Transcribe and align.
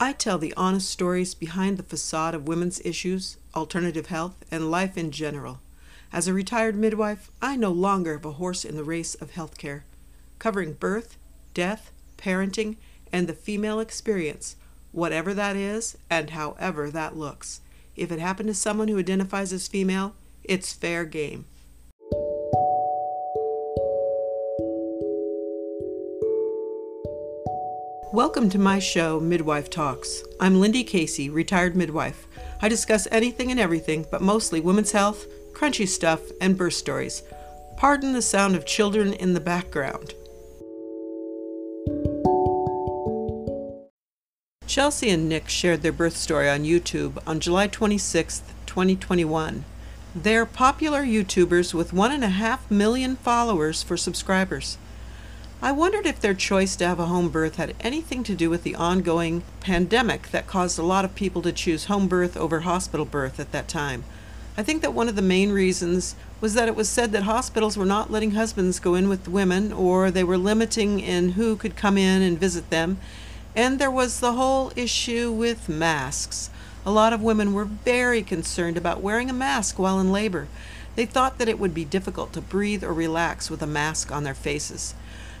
I 0.00 0.12
tell 0.12 0.38
the 0.38 0.54
honest 0.56 0.90
stories 0.90 1.34
behind 1.34 1.76
the 1.76 1.84
facade 1.84 2.34
of 2.34 2.48
women's 2.48 2.80
issues, 2.84 3.36
alternative 3.54 4.06
health, 4.06 4.34
and 4.50 4.70
life 4.70 4.98
in 4.98 5.12
general. 5.12 5.60
As 6.12 6.26
a 6.26 6.34
retired 6.34 6.74
midwife, 6.74 7.30
I 7.40 7.56
no 7.56 7.70
longer 7.70 8.14
have 8.14 8.24
a 8.24 8.32
horse 8.32 8.64
in 8.64 8.74
the 8.74 8.84
race 8.84 9.14
of 9.14 9.32
healthcare. 9.32 9.82
Covering 10.40 10.72
birth, 10.72 11.16
death, 11.54 11.92
parenting, 12.18 12.76
and 13.12 13.28
the 13.28 13.34
female 13.34 13.78
experience, 13.78 14.56
whatever 14.90 15.32
that 15.32 15.54
is 15.54 15.96
and 16.10 16.30
however 16.30 16.90
that 16.90 17.16
looks. 17.16 17.60
If 17.94 18.10
it 18.10 18.18
happened 18.18 18.48
to 18.48 18.54
someone 18.54 18.88
who 18.88 18.98
identifies 18.98 19.52
as 19.52 19.68
female, 19.68 20.14
it's 20.42 20.72
fair 20.72 21.04
game. 21.04 21.46
Welcome 28.14 28.48
to 28.50 28.60
my 28.60 28.78
show, 28.78 29.18
Midwife 29.18 29.68
Talks. 29.68 30.22
I'm 30.38 30.60
Lindy 30.60 30.84
Casey, 30.84 31.28
retired 31.28 31.74
midwife. 31.74 32.28
I 32.62 32.68
discuss 32.68 33.08
anything 33.10 33.50
and 33.50 33.58
everything, 33.58 34.06
but 34.08 34.22
mostly 34.22 34.60
women's 34.60 34.92
health, 34.92 35.26
crunchy 35.52 35.88
stuff, 35.88 36.20
and 36.40 36.56
birth 36.56 36.74
stories. 36.74 37.24
Pardon 37.76 38.12
the 38.12 38.22
sound 38.22 38.54
of 38.54 38.66
children 38.66 39.14
in 39.14 39.34
the 39.34 39.40
background. 39.40 40.14
Chelsea 44.68 45.10
and 45.10 45.28
Nick 45.28 45.48
shared 45.48 45.82
their 45.82 45.90
birth 45.90 46.16
story 46.16 46.48
on 46.48 46.62
YouTube 46.62 47.18
on 47.26 47.40
July 47.40 47.66
26, 47.66 48.44
2021. 48.66 49.64
They're 50.14 50.46
popular 50.46 51.02
YouTubers 51.02 51.74
with 51.74 51.92
one 51.92 52.12
and 52.12 52.22
a 52.22 52.28
half 52.28 52.70
million 52.70 53.16
followers 53.16 53.82
for 53.82 53.96
subscribers. 53.96 54.78
I 55.64 55.72
wondered 55.72 56.04
if 56.04 56.20
their 56.20 56.34
choice 56.34 56.76
to 56.76 56.86
have 56.86 57.00
a 57.00 57.06
home 57.06 57.30
birth 57.30 57.56
had 57.56 57.74
anything 57.80 58.22
to 58.24 58.34
do 58.34 58.50
with 58.50 58.64
the 58.64 58.74
ongoing 58.74 59.42
pandemic 59.60 60.30
that 60.30 60.46
caused 60.46 60.78
a 60.78 60.82
lot 60.82 61.06
of 61.06 61.14
people 61.14 61.40
to 61.40 61.52
choose 61.52 61.86
home 61.86 62.06
birth 62.06 62.36
over 62.36 62.60
hospital 62.60 63.06
birth 63.06 63.40
at 63.40 63.50
that 63.52 63.66
time. 63.66 64.04
I 64.58 64.62
think 64.62 64.82
that 64.82 64.92
one 64.92 65.08
of 65.08 65.16
the 65.16 65.22
main 65.22 65.52
reasons 65.52 66.16
was 66.42 66.52
that 66.52 66.68
it 66.68 66.76
was 66.76 66.90
said 66.90 67.12
that 67.12 67.22
hospitals 67.22 67.78
were 67.78 67.86
not 67.86 68.10
letting 68.10 68.32
husbands 68.32 68.78
go 68.78 68.94
in 68.94 69.08
with 69.08 69.26
women, 69.26 69.72
or 69.72 70.10
they 70.10 70.22
were 70.22 70.36
limiting 70.36 71.00
in 71.00 71.30
who 71.30 71.56
could 71.56 71.76
come 71.76 71.96
in 71.96 72.20
and 72.20 72.38
visit 72.38 72.68
them. 72.68 72.98
And 73.56 73.78
there 73.78 73.90
was 73.90 74.20
the 74.20 74.34
whole 74.34 74.70
issue 74.76 75.32
with 75.32 75.70
masks. 75.70 76.50
A 76.84 76.90
lot 76.90 77.14
of 77.14 77.22
women 77.22 77.54
were 77.54 77.64
very 77.64 78.22
concerned 78.22 78.76
about 78.76 79.00
wearing 79.00 79.30
a 79.30 79.32
mask 79.32 79.78
while 79.78 79.98
in 79.98 80.12
labor. 80.12 80.46
They 80.94 81.06
thought 81.06 81.38
that 81.38 81.48
it 81.48 81.58
would 81.58 81.72
be 81.72 81.86
difficult 81.86 82.34
to 82.34 82.42
breathe 82.42 82.84
or 82.84 82.92
relax 82.92 83.48
with 83.48 83.62
a 83.62 83.66
mask 83.66 84.12
on 84.12 84.24
their 84.24 84.34
faces. 84.34 84.94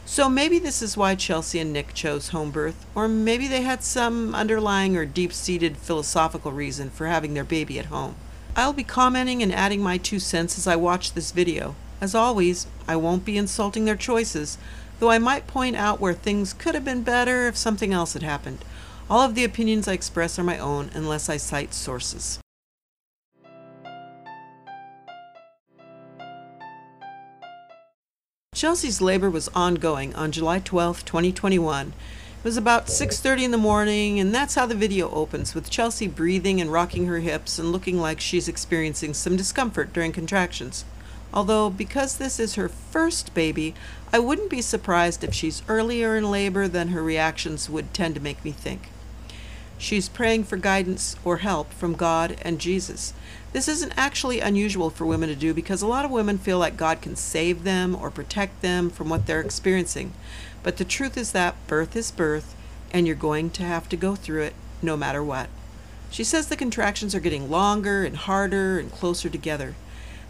So 0.06 0.28
maybe 0.28 0.58
this 0.58 0.82
is 0.82 0.96
why 0.96 1.14
Chelsea 1.14 1.58
and 1.58 1.72
Nick 1.72 1.94
chose 1.94 2.28
home 2.28 2.50
birth, 2.50 2.86
or 2.94 3.08
maybe 3.08 3.48
they 3.48 3.62
had 3.62 3.82
some 3.82 4.34
underlying 4.34 4.96
or 4.96 5.06
deep 5.06 5.32
seated 5.32 5.76
philosophical 5.76 6.52
reason 6.52 6.90
for 6.90 7.06
having 7.06 7.34
their 7.34 7.42
baby 7.42 7.78
at 7.78 7.86
home. 7.86 8.14
I'll 8.54 8.72
be 8.72 8.84
commenting 8.84 9.42
and 9.42 9.52
adding 9.52 9.82
my 9.82 9.98
two 9.98 10.20
cents 10.20 10.58
as 10.58 10.66
I 10.66 10.76
watch 10.76 11.14
this 11.14 11.32
video. 11.32 11.74
As 12.00 12.14
always, 12.14 12.66
I 12.86 12.96
won't 12.96 13.24
be 13.24 13.38
insulting 13.38 13.86
their 13.86 13.96
choices, 13.96 14.58
though 15.00 15.10
I 15.10 15.18
might 15.18 15.46
point 15.46 15.74
out 15.74 16.00
where 16.00 16.14
things 16.14 16.52
could 16.52 16.74
have 16.74 16.84
been 16.84 17.02
better 17.02 17.48
if 17.48 17.56
something 17.56 17.92
else 17.92 18.12
had 18.12 18.22
happened. 18.22 18.58
All 19.10 19.22
of 19.22 19.34
the 19.34 19.44
opinions 19.44 19.88
I 19.88 19.94
express 19.94 20.38
are 20.38 20.44
my 20.44 20.58
own 20.58 20.90
unless 20.94 21.28
I 21.28 21.38
cite 21.38 21.74
sources. 21.74 22.38
Chelsea's 28.64 29.02
labor 29.02 29.28
was 29.28 29.50
ongoing 29.54 30.14
on 30.14 30.32
July 30.32 30.58
12, 30.58 31.04
2021. 31.04 31.88
It 31.88 31.92
was 32.42 32.56
about 32.56 32.88
6:30 32.88 33.44
in 33.44 33.50
the 33.50 33.58
morning, 33.58 34.18
and 34.18 34.34
that's 34.34 34.54
how 34.54 34.64
the 34.64 34.74
video 34.74 35.10
opens 35.10 35.54
with 35.54 35.68
Chelsea 35.68 36.06
breathing 36.06 36.62
and 36.62 36.72
rocking 36.72 37.04
her 37.04 37.18
hips 37.18 37.58
and 37.58 37.70
looking 37.70 38.00
like 38.00 38.22
she's 38.22 38.48
experiencing 38.48 39.12
some 39.12 39.36
discomfort 39.36 39.92
during 39.92 40.12
contractions. 40.12 40.86
Although 41.34 41.68
because 41.68 42.16
this 42.16 42.40
is 42.40 42.54
her 42.54 42.70
first 42.70 43.34
baby, 43.34 43.74
I 44.14 44.18
wouldn't 44.18 44.48
be 44.48 44.62
surprised 44.62 45.22
if 45.22 45.34
she's 45.34 45.60
earlier 45.68 46.16
in 46.16 46.30
labor 46.30 46.66
than 46.66 46.88
her 46.88 47.02
reactions 47.02 47.68
would 47.68 47.92
tend 47.92 48.14
to 48.14 48.20
make 48.22 48.42
me 48.46 48.52
think. 48.52 48.88
She's 49.78 50.08
praying 50.08 50.44
for 50.44 50.56
guidance 50.56 51.16
or 51.24 51.38
help 51.38 51.72
from 51.72 51.94
God 51.94 52.36
and 52.42 52.60
Jesus. 52.60 53.12
This 53.52 53.68
isn't 53.68 53.92
actually 53.96 54.40
unusual 54.40 54.90
for 54.90 55.06
women 55.06 55.28
to 55.28 55.36
do 55.36 55.54
because 55.54 55.82
a 55.82 55.86
lot 55.86 56.04
of 56.04 56.10
women 56.10 56.38
feel 56.38 56.58
like 56.58 56.76
God 56.76 57.00
can 57.00 57.16
save 57.16 57.64
them 57.64 57.94
or 57.94 58.10
protect 58.10 58.62
them 58.62 58.90
from 58.90 59.08
what 59.08 59.26
they're 59.26 59.40
experiencing. 59.40 60.12
But 60.62 60.78
the 60.78 60.84
truth 60.84 61.16
is 61.16 61.32
that 61.32 61.54
birth 61.66 61.94
is 61.94 62.10
birth, 62.10 62.56
and 62.92 63.06
you're 63.06 63.16
going 63.16 63.50
to 63.50 63.62
have 63.62 63.88
to 63.90 63.96
go 63.96 64.14
through 64.14 64.42
it 64.42 64.54
no 64.82 64.96
matter 64.96 65.22
what. 65.22 65.48
She 66.10 66.24
says 66.24 66.46
the 66.46 66.56
contractions 66.56 67.14
are 67.14 67.20
getting 67.20 67.50
longer 67.50 68.04
and 68.04 68.16
harder 68.16 68.78
and 68.78 68.90
closer 68.90 69.28
together. 69.28 69.74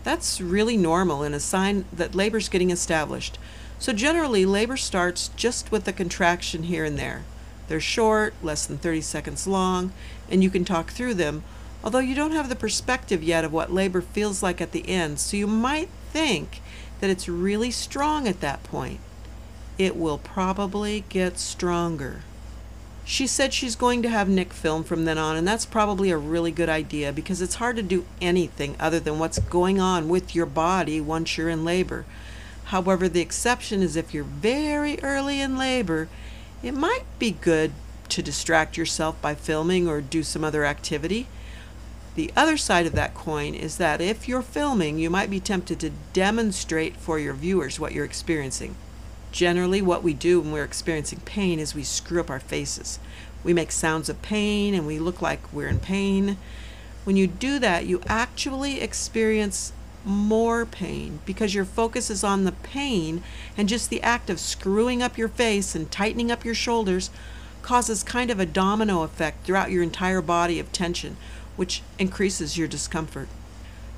That's 0.02 0.40
really 0.40 0.76
normal 0.76 1.22
and 1.22 1.34
a 1.34 1.40
sign 1.40 1.84
that 1.92 2.14
labor's 2.14 2.48
getting 2.48 2.70
established. 2.70 3.38
So 3.78 3.92
generally, 3.92 4.46
labor 4.46 4.76
starts 4.76 5.28
just 5.36 5.70
with 5.70 5.86
a 5.86 5.92
contraction 5.92 6.64
here 6.64 6.84
and 6.84 6.98
there. 6.98 7.24
They're 7.68 7.80
short, 7.80 8.34
less 8.42 8.66
than 8.66 8.78
30 8.78 9.00
seconds 9.00 9.46
long, 9.46 9.92
and 10.30 10.42
you 10.42 10.50
can 10.50 10.64
talk 10.64 10.90
through 10.90 11.14
them, 11.14 11.42
although 11.82 11.98
you 11.98 12.14
don't 12.14 12.32
have 12.32 12.48
the 12.48 12.56
perspective 12.56 13.22
yet 13.22 13.44
of 13.44 13.52
what 13.52 13.72
labor 13.72 14.00
feels 14.00 14.42
like 14.42 14.60
at 14.60 14.72
the 14.72 14.88
end, 14.88 15.18
so 15.18 15.36
you 15.36 15.46
might 15.46 15.88
think 16.12 16.60
that 17.00 17.10
it's 17.10 17.28
really 17.28 17.70
strong 17.70 18.28
at 18.28 18.40
that 18.40 18.62
point. 18.64 19.00
It 19.78 19.96
will 19.96 20.18
probably 20.18 21.04
get 21.08 21.38
stronger. 21.38 22.22
She 23.06 23.26
said 23.26 23.52
she's 23.52 23.76
going 23.76 24.00
to 24.02 24.08
have 24.08 24.28
Nick 24.28 24.52
film 24.52 24.82
from 24.82 25.04
then 25.04 25.18
on, 25.18 25.36
and 25.36 25.46
that's 25.46 25.66
probably 25.66 26.10
a 26.10 26.16
really 26.16 26.50
good 26.50 26.70
idea 26.70 27.12
because 27.12 27.42
it's 27.42 27.56
hard 27.56 27.76
to 27.76 27.82
do 27.82 28.06
anything 28.20 28.76
other 28.80 28.98
than 28.98 29.18
what's 29.18 29.38
going 29.38 29.78
on 29.78 30.08
with 30.08 30.34
your 30.34 30.46
body 30.46 31.00
once 31.00 31.36
you're 31.36 31.50
in 31.50 31.64
labor. 31.64 32.06
However, 32.66 33.08
the 33.08 33.20
exception 33.20 33.82
is 33.82 33.94
if 33.94 34.14
you're 34.14 34.24
very 34.24 34.98
early 35.02 35.40
in 35.40 35.58
labor 35.58 36.08
it 36.64 36.72
might 36.72 37.04
be 37.18 37.30
good 37.30 37.72
to 38.08 38.22
distract 38.22 38.78
yourself 38.78 39.20
by 39.20 39.34
filming 39.34 39.86
or 39.86 40.00
do 40.00 40.22
some 40.22 40.42
other 40.42 40.64
activity. 40.64 41.26
The 42.14 42.32
other 42.34 42.56
side 42.56 42.86
of 42.86 42.94
that 42.94 43.14
coin 43.14 43.54
is 43.54 43.76
that 43.76 44.00
if 44.00 44.26
you're 44.26 44.40
filming, 44.40 44.98
you 44.98 45.10
might 45.10 45.28
be 45.28 45.40
tempted 45.40 45.78
to 45.80 45.90
demonstrate 46.14 46.96
for 46.96 47.18
your 47.18 47.34
viewers 47.34 47.78
what 47.78 47.92
you're 47.92 48.04
experiencing. 48.04 48.76
Generally, 49.30 49.82
what 49.82 50.02
we 50.02 50.14
do 50.14 50.40
when 50.40 50.52
we're 50.52 50.64
experiencing 50.64 51.20
pain 51.24 51.58
is 51.58 51.74
we 51.74 51.82
screw 51.82 52.20
up 52.20 52.30
our 52.30 52.40
faces. 52.40 52.98
We 53.42 53.52
make 53.52 53.72
sounds 53.72 54.08
of 54.08 54.22
pain 54.22 54.74
and 54.74 54.86
we 54.86 54.98
look 54.98 55.20
like 55.20 55.52
we're 55.52 55.68
in 55.68 55.80
pain. 55.80 56.38
When 57.02 57.16
you 57.16 57.26
do 57.26 57.58
that, 57.58 57.84
you 57.84 58.00
actually 58.06 58.80
experience 58.80 59.72
more 60.04 60.66
pain 60.66 61.20
because 61.24 61.54
your 61.54 61.64
focus 61.64 62.10
is 62.10 62.22
on 62.22 62.44
the 62.44 62.52
pain 62.52 63.22
and 63.56 63.68
just 63.68 63.90
the 63.90 64.02
act 64.02 64.28
of 64.28 64.40
screwing 64.40 65.02
up 65.02 65.16
your 65.16 65.28
face 65.28 65.74
and 65.74 65.90
tightening 65.90 66.30
up 66.30 66.44
your 66.44 66.54
shoulders 66.54 67.10
causes 67.62 68.02
kind 68.02 68.30
of 68.30 68.38
a 68.38 68.46
domino 68.46 69.02
effect 69.02 69.44
throughout 69.44 69.70
your 69.70 69.82
entire 69.82 70.20
body 70.20 70.58
of 70.58 70.70
tension, 70.72 71.16
which 71.56 71.82
increases 71.98 72.58
your 72.58 72.68
discomfort. 72.68 73.28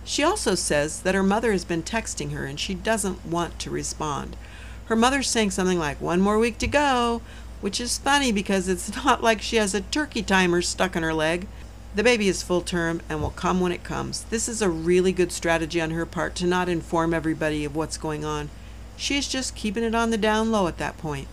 She 0.04 0.22
also 0.22 0.54
says 0.54 1.02
that 1.02 1.16
her 1.16 1.22
mother 1.24 1.50
has 1.50 1.64
been 1.64 1.82
texting 1.82 2.30
her 2.30 2.46
and 2.46 2.60
she 2.60 2.74
doesn't 2.74 3.26
want 3.26 3.58
to 3.58 3.70
respond. 3.70 4.36
Her 4.84 4.94
mother's 4.94 5.28
saying 5.28 5.50
something 5.50 5.80
like, 5.80 6.00
one 6.00 6.20
more 6.20 6.38
week 6.38 6.58
to 6.58 6.68
go, 6.68 7.22
which 7.60 7.80
is 7.80 7.98
funny 7.98 8.30
because 8.30 8.68
it's 8.68 8.94
not 9.04 9.22
like 9.22 9.42
she 9.42 9.56
has 9.56 9.74
a 9.74 9.80
turkey 9.80 10.22
timer 10.22 10.62
stuck 10.62 10.94
in 10.94 11.02
her 11.02 11.12
leg. 11.12 11.48
The 11.96 12.04
baby 12.04 12.28
is 12.28 12.42
full 12.42 12.60
term 12.60 13.00
and 13.08 13.22
will 13.22 13.30
come 13.30 13.58
when 13.58 13.72
it 13.72 13.82
comes. 13.82 14.24
This 14.24 14.50
is 14.50 14.60
a 14.60 14.68
really 14.68 15.12
good 15.12 15.32
strategy 15.32 15.80
on 15.80 15.92
her 15.92 16.04
part 16.04 16.34
to 16.34 16.46
not 16.46 16.68
inform 16.68 17.14
everybody 17.14 17.64
of 17.64 17.74
what's 17.74 17.96
going 17.96 18.22
on. 18.22 18.50
She's 18.98 19.26
just 19.26 19.56
keeping 19.56 19.82
it 19.82 19.94
on 19.94 20.10
the 20.10 20.18
down 20.18 20.52
low 20.52 20.68
at 20.68 20.76
that 20.76 20.98
point. 20.98 21.26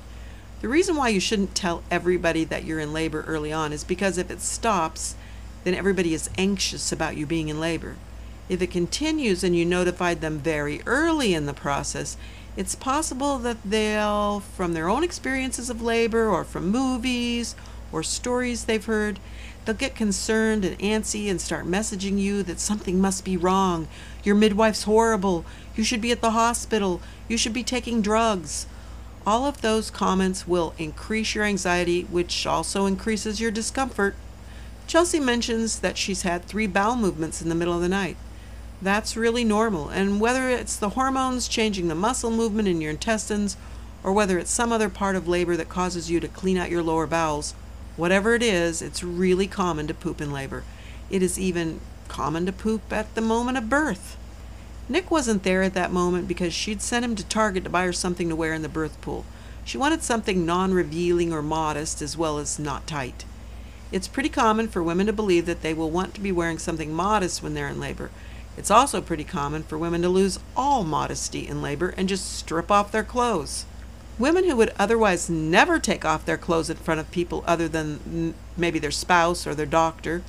The 0.62 0.70
reason 0.70 0.96
why 0.96 1.10
you 1.10 1.20
shouldn't 1.20 1.54
tell 1.54 1.84
everybody 1.92 2.46
that 2.46 2.64
you're 2.64 2.80
in 2.80 2.94
labor 2.94 3.26
early 3.28 3.52
on 3.52 3.74
is 3.74 3.84
because 3.84 4.18
if 4.18 4.32
it 4.32 4.40
stops, 4.40 5.16
then 5.66 5.74
everybody 5.74 6.14
is 6.14 6.30
anxious 6.38 6.94
about 6.94 7.18
you 7.18 7.26
being 7.26 7.50
in 7.50 7.60
labor. 7.60 7.98
If 8.48 8.62
it 8.62 8.72
continues 8.72 9.44
and 9.44 9.54
you 9.54 9.66
notified 9.66 10.22
them 10.22 10.40
very 10.40 10.82
early 10.86 11.34
in 11.34 11.46
the 11.46 11.54
process, 11.54 12.16
it's 12.56 12.74
possible 12.74 13.38
that 13.40 13.58
they'll, 13.66 14.40
from 14.40 14.72
their 14.72 14.88
own 14.88 15.04
experiences 15.04 15.70
of 15.70 15.82
labor 15.82 16.30
or 16.30 16.46
from 16.46 16.70
movies 16.70 17.54
or 17.92 18.02
stories 18.02 18.64
they've 18.64 18.86
heard, 18.86 19.20
They'll 19.66 19.76
get 19.76 19.96
concerned 19.96 20.66
and 20.66 20.78
antsy 20.80 21.30
and 21.30 21.40
start 21.40 21.66
messaging 21.66 22.20
you 22.20 22.44
that 22.44 22.60
something 22.60 23.00
must 23.00 23.24
be 23.24 23.38
wrong. 23.38 23.88
Your 24.24 24.36
midwife's 24.36 24.84
horrible. 24.84 25.46
You 25.76 25.84
should 25.84 26.02
be 26.02 26.12
at 26.12 26.22
the 26.22 26.32
hospital. 26.32 27.02
You 27.28 27.38
should 27.38 27.54
be 27.54 27.64
taking 27.64 28.02
drugs. 28.02 28.66
All 29.26 29.46
of 29.46 29.62
those 29.62 29.90
comments 29.90 30.46
will 30.46 30.74
increase 30.78 31.34
your 31.34 31.46
anxiety, 31.46 32.04
which 32.04 32.46
also 32.46 32.86
increases 32.86 33.40
your 33.40 33.52
discomfort. 33.52 34.16
Chelsea 34.86 35.20
mentions 35.20 35.80
that 35.80 35.98
she's 35.98 36.24
had 36.24 36.44
three 36.44 36.68
bowel 36.68 36.98
movements 36.98 37.42
in 37.42 37.48
the 37.48 37.56
middle 37.56 37.74
of 37.74 37.82
the 37.82 37.88
night. 37.88 38.18
That's 38.82 39.16
really 39.16 39.46
normal, 39.46 39.88
and 39.88 40.20
whether 40.20 40.50
it's 40.50 40.76
the 40.76 40.90
hormones 40.90 41.48
changing 41.48 41.88
the 41.88 41.96
muscle 41.96 42.32
movement 42.32 42.68
in 42.68 42.82
your 42.82 42.92
intestines 42.92 43.56
or 44.04 44.12
whether 44.12 44.38
it's 44.38 44.52
some 44.52 44.74
other 44.74 44.90
part 44.90 45.16
of 45.16 45.26
labor 45.26 45.56
that 45.56 45.70
causes 45.70 46.12
you 46.12 46.20
to 46.20 46.28
clean 46.28 46.58
out 46.58 46.70
your 46.70 46.84
lower 46.84 47.08
bowels, 47.08 47.56
Whatever 47.96 48.34
it 48.34 48.42
is, 48.42 48.82
it's 48.82 49.04
really 49.04 49.48
common 49.48 49.88
to 49.88 49.94
poop 49.94 50.20
in 50.20 50.32
labor. 50.32 50.64
It 51.10 51.22
is 51.22 51.40
even 51.40 51.80
common 52.08 52.46
to 52.48 52.52
poop 52.52 52.92
at 52.92 53.14
the 53.14 53.22
moment 53.22 53.58
of 53.58 53.70
birth. 53.70 54.18
Nick 54.90 55.12
wasn't 55.12 55.44
there 55.44 55.64
at 55.64 55.76
that 55.76 55.92
moment 55.92 56.28
because 56.28 56.54
she'd 56.54 56.82
sent 56.82 57.06
him 57.06 57.16
to 57.16 57.24
Target 57.24 57.64
to 57.64 57.70
buy 57.70 57.86
her 57.86 57.94
something 57.94 58.30
to 58.30 58.36
wear 58.36 58.54
in 58.54 58.64
the 58.64 58.70
birth 58.70 59.00
pool. 59.02 59.26
She 59.64 59.78
wanted 59.78 60.04
something 60.04 60.46
non 60.46 60.74
revealing 60.74 61.32
or 61.32 61.42
modest 61.42 62.02
as 62.02 62.18
well 62.18 62.38
as 62.38 62.60
not 62.60 62.88
tight. 62.88 63.26
It's 63.92 64.08
pretty 64.08 64.30
common 64.30 64.68
for 64.68 64.82
women 64.82 65.06
to 65.06 65.14
believe 65.14 65.46
that 65.46 65.62
they 65.62 65.74
will 65.74 65.92
want 65.92 66.16
to 66.16 66.22
be 66.22 66.32
wearing 66.32 66.58
something 66.58 66.92
modest 66.94 67.44
when 67.44 67.54
they're 67.54 67.68
in 67.68 67.80
labor. 67.80 68.10
It's 68.58 68.72
also 68.72 69.02
pretty 69.02 69.24
common 69.24 69.64
for 69.64 69.78
women 69.78 70.02
to 70.02 70.10
lose 70.10 70.40
all 70.58 70.84
modesty 70.84 71.48
in 71.48 71.62
labor 71.62 71.94
and 71.96 72.10
just 72.10 72.34
strip 72.34 72.72
off 72.72 72.92
their 72.92 73.04
clothes. 73.04 73.66
Women 74.20 74.44
who 74.46 74.56
would 74.56 74.74
otherwise 74.78 75.30
never 75.30 75.80
take 75.80 76.06
off 76.06 76.26
their 76.26 76.38
clothes 76.38 76.70
in 76.70 76.78
front 76.78 77.00
of 77.00 77.12
people 77.12 77.44
other 77.48 77.68
than 77.68 78.34
maybe 78.56 78.80
their 78.80 78.92
spouse 78.92 79.48
or 79.48 79.56
their 79.56 79.66
doctor 79.66 80.22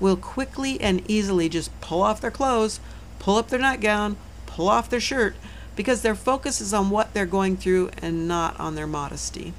will 0.00 0.16
quickly 0.16 0.80
and 0.80 1.08
easily 1.10 1.48
just 1.48 1.78
pull 1.80 2.02
off 2.02 2.20
their 2.20 2.30
clothes, 2.30 2.80
pull 3.18 3.36
up 3.36 3.48
their 3.48 3.58
nightgown, 3.58 4.16
pull 4.46 4.68
off 4.68 4.88
their 4.88 5.00
shirt, 5.00 5.34
because 5.76 6.02
their 6.02 6.14
focus 6.14 6.60
is 6.60 6.72
on 6.72 6.90
what 6.90 7.12
they're 7.12 7.26
going 7.26 7.56
through 7.56 7.90
and 8.00 8.26
not 8.26 8.58
on 8.58 8.74
their 8.74 8.86
modesty. 8.86 9.52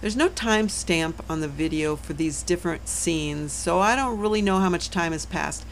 There's 0.00 0.16
no 0.16 0.28
time 0.28 0.68
stamp 0.68 1.24
on 1.28 1.40
the 1.40 1.48
video 1.48 1.96
for 1.96 2.12
these 2.12 2.42
different 2.42 2.88
scenes, 2.88 3.52
so 3.52 3.80
I 3.80 3.96
don't 3.96 4.20
really 4.20 4.42
know 4.42 4.58
how 4.58 4.68
much 4.68 4.90
time 4.90 5.12
has 5.12 5.24
passed 5.24 5.64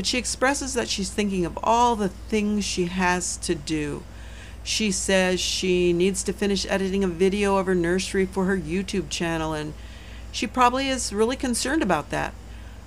but 0.00 0.06
she 0.06 0.16
expresses 0.16 0.72
that 0.72 0.88
she's 0.88 1.10
thinking 1.10 1.44
of 1.44 1.58
all 1.62 1.94
the 1.94 2.08
things 2.08 2.64
she 2.64 2.86
has 2.86 3.36
to 3.36 3.54
do. 3.54 4.02
She 4.62 4.90
says 4.90 5.40
she 5.40 5.92
needs 5.92 6.22
to 6.24 6.32
finish 6.32 6.66
editing 6.68 7.02
a 7.02 7.08
video 7.08 7.56
of 7.56 7.66
her 7.66 7.74
nursery 7.74 8.26
for 8.26 8.44
her 8.44 8.56
YouTube 8.56 9.08
channel, 9.08 9.52
and 9.52 9.74
she 10.32 10.46
probably 10.46 10.88
is 10.88 11.12
really 11.12 11.36
concerned 11.36 11.82
about 11.82 12.10
that. 12.10 12.34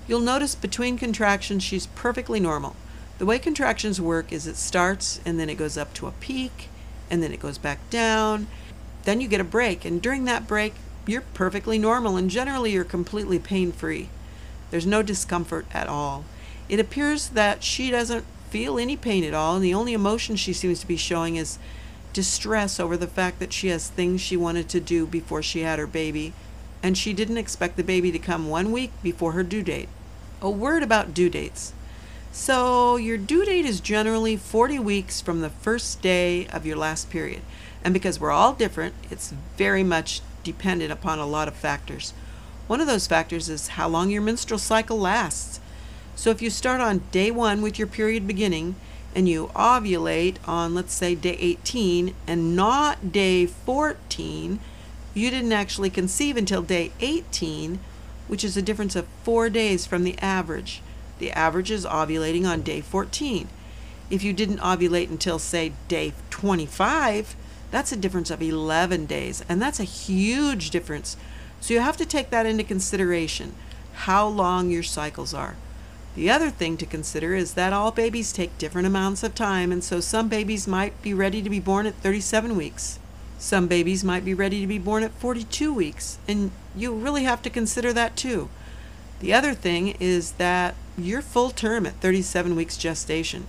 You'll 0.06 0.20
notice 0.20 0.54
between 0.54 0.98
contractions 0.98 1.62
she's 1.62 1.86
perfectly 1.86 2.40
normal. 2.40 2.76
The 3.18 3.26
way 3.26 3.38
contractions 3.38 4.00
work 4.00 4.32
is 4.32 4.46
it 4.46 4.56
starts 4.56 5.20
and 5.24 5.38
then 5.38 5.48
it 5.48 5.56
goes 5.56 5.78
up 5.78 5.94
to 5.94 6.06
a 6.06 6.12
peak 6.12 6.68
and 7.10 7.22
then 7.22 7.32
it 7.32 7.40
goes 7.40 7.58
back 7.58 7.78
down. 7.90 8.46
Then 9.04 9.20
you 9.20 9.28
get 9.28 9.40
a 9.40 9.44
break, 9.44 9.84
and 9.84 10.00
during 10.00 10.24
that 10.24 10.48
break, 10.48 10.74
you're 11.06 11.22
perfectly 11.34 11.78
normal 11.78 12.16
and 12.16 12.30
generally 12.30 12.72
you're 12.72 12.84
completely 12.84 13.38
pain 13.38 13.72
free. 13.72 14.08
There's 14.70 14.86
no 14.86 15.02
discomfort 15.02 15.66
at 15.72 15.88
all. 15.88 16.24
It 16.68 16.80
appears 16.80 17.28
that 17.28 17.62
she 17.62 17.90
doesn't 17.90 18.24
feel 18.54 18.78
any 18.78 18.96
pain 18.96 19.24
at 19.24 19.34
all, 19.34 19.56
and 19.56 19.64
the 19.64 19.74
only 19.74 19.92
emotion 19.92 20.36
she 20.36 20.52
seems 20.52 20.78
to 20.78 20.86
be 20.86 20.96
showing 20.96 21.34
is 21.34 21.58
distress 22.12 22.78
over 22.78 22.96
the 22.96 23.08
fact 23.08 23.40
that 23.40 23.52
she 23.52 23.66
has 23.66 23.88
things 23.88 24.20
she 24.20 24.36
wanted 24.36 24.68
to 24.68 24.78
do 24.78 25.04
before 25.08 25.42
she 25.42 25.62
had 25.62 25.76
her 25.76 25.88
baby, 25.88 26.32
and 26.80 26.96
she 26.96 27.12
didn't 27.12 27.36
expect 27.36 27.76
the 27.76 27.82
baby 27.82 28.12
to 28.12 28.18
come 28.20 28.48
one 28.48 28.70
week 28.70 28.92
before 29.02 29.32
her 29.32 29.42
due 29.42 29.64
date. 29.64 29.88
A 30.40 30.48
word 30.48 30.84
about 30.84 31.12
due 31.12 31.28
dates. 31.28 31.72
So, 32.30 32.94
your 32.94 33.18
due 33.18 33.44
date 33.44 33.64
is 33.64 33.80
generally 33.80 34.36
40 34.36 34.78
weeks 34.78 35.20
from 35.20 35.40
the 35.40 35.50
first 35.50 36.00
day 36.00 36.46
of 36.46 36.64
your 36.64 36.76
last 36.76 37.10
period. 37.10 37.42
And 37.82 37.92
because 37.92 38.20
we're 38.20 38.30
all 38.30 38.52
different, 38.52 38.94
it's 39.10 39.34
very 39.56 39.82
much 39.82 40.20
dependent 40.44 40.92
upon 40.92 41.18
a 41.18 41.26
lot 41.26 41.48
of 41.48 41.54
factors. 41.54 42.14
One 42.68 42.80
of 42.80 42.86
those 42.86 43.08
factors 43.08 43.48
is 43.48 43.74
how 43.74 43.88
long 43.88 44.10
your 44.10 44.22
menstrual 44.22 44.60
cycle 44.60 45.00
lasts. 45.00 45.58
So 46.16 46.30
if 46.30 46.40
you 46.40 46.50
start 46.50 46.80
on 46.80 47.02
day 47.10 47.30
one 47.30 47.60
with 47.60 47.78
your 47.78 47.88
period 47.88 48.26
beginning 48.26 48.76
and 49.14 49.28
you 49.28 49.48
ovulate 49.54 50.36
on, 50.46 50.74
let's 50.74 50.94
say, 50.94 51.14
day 51.14 51.36
18 51.40 52.14
and 52.26 52.56
not 52.56 53.12
day 53.12 53.46
14, 53.46 54.60
you 55.12 55.30
didn't 55.30 55.52
actually 55.52 55.90
conceive 55.90 56.36
until 56.36 56.62
day 56.62 56.92
18, 57.00 57.78
which 58.26 58.44
is 58.44 58.56
a 58.56 58.62
difference 58.62 58.96
of 58.96 59.06
four 59.22 59.50
days 59.50 59.86
from 59.86 60.04
the 60.04 60.18
average. 60.18 60.82
The 61.18 61.30
average 61.32 61.70
is 61.70 61.84
ovulating 61.84 62.46
on 62.46 62.62
day 62.62 62.80
14. 62.80 63.48
If 64.10 64.22
you 64.22 64.32
didn't 64.32 64.58
ovulate 64.58 65.10
until, 65.10 65.38
say, 65.38 65.72
day 65.88 66.12
25, 66.30 67.36
that's 67.70 67.92
a 67.92 67.96
difference 67.96 68.30
of 68.30 68.42
11 68.42 69.06
days, 69.06 69.44
and 69.48 69.60
that's 69.60 69.80
a 69.80 69.84
huge 69.84 70.70
difference. 70.70 71.16
So 71.60 71.74
you 71.74 71.80
have 71.80 71.96
to 71.96 72.06
take 72.06 72.30
that 72.30 72.46
into 72.46 72.62
consideration 72.62 73.54
how 73.94 74.26
long 74.26 74.70
your 74.70 74.82
cycles 74.82 75.32
are. 75.32 75.56
The 76.14 76.30
other 76.30 76.50
thing 76.50 76.76
to 76.76 76.86
consider 76.86 77.34
is 77.34 77.54
that 77.54 77.72
all 77.72 77.90
babies 77.90 78.32
take 78.32 78.56
different 78.56 78.86
amounts 78.86 79.24
of 79.24 79.34
time, 79.34 79.72
and 79.72 79.82
so 79.82 79.98
some 79.98 80.28
babies 80.28 80.68
might 80.68 81.00
be 81.02 81.12
ready 81.12 81.42
to 81.42 81.50
be 81.50 81.58
born 81.58 81.86
at 81.86 81.94
37 81.94 82.56
weeks. 82.56 83.00
Some 83.38 83.66
babies 83.66 84.04
might 84.04 84.24
be 84.24 84.32
ready 84.32 84.60
to 84.60 84.66
be 84.66 84.78
born 84.78 85.02
at 85.02 85.10
42 85.12 85.74
weeks, 85.74 86.18
and 86.28 86.52
you 86.76 86.94
really 86.94 87.24
have 87.24 87.42
to 87.42 87.50
consider 87.50 87.92
that 87.92 88.16
too. 88.16 88.48
The 89.18 89.34
other 89.34 89.54
thing 89.54 89.96
is 89.98 90.32
that 90.32 90.76
you're 90.96 91.22
full 91.22 91.50
term 91.50 91.84
at 91.84 91.94
37 91.94 92.54
weeks 92.54 92.76
gestation. 92.76 93.48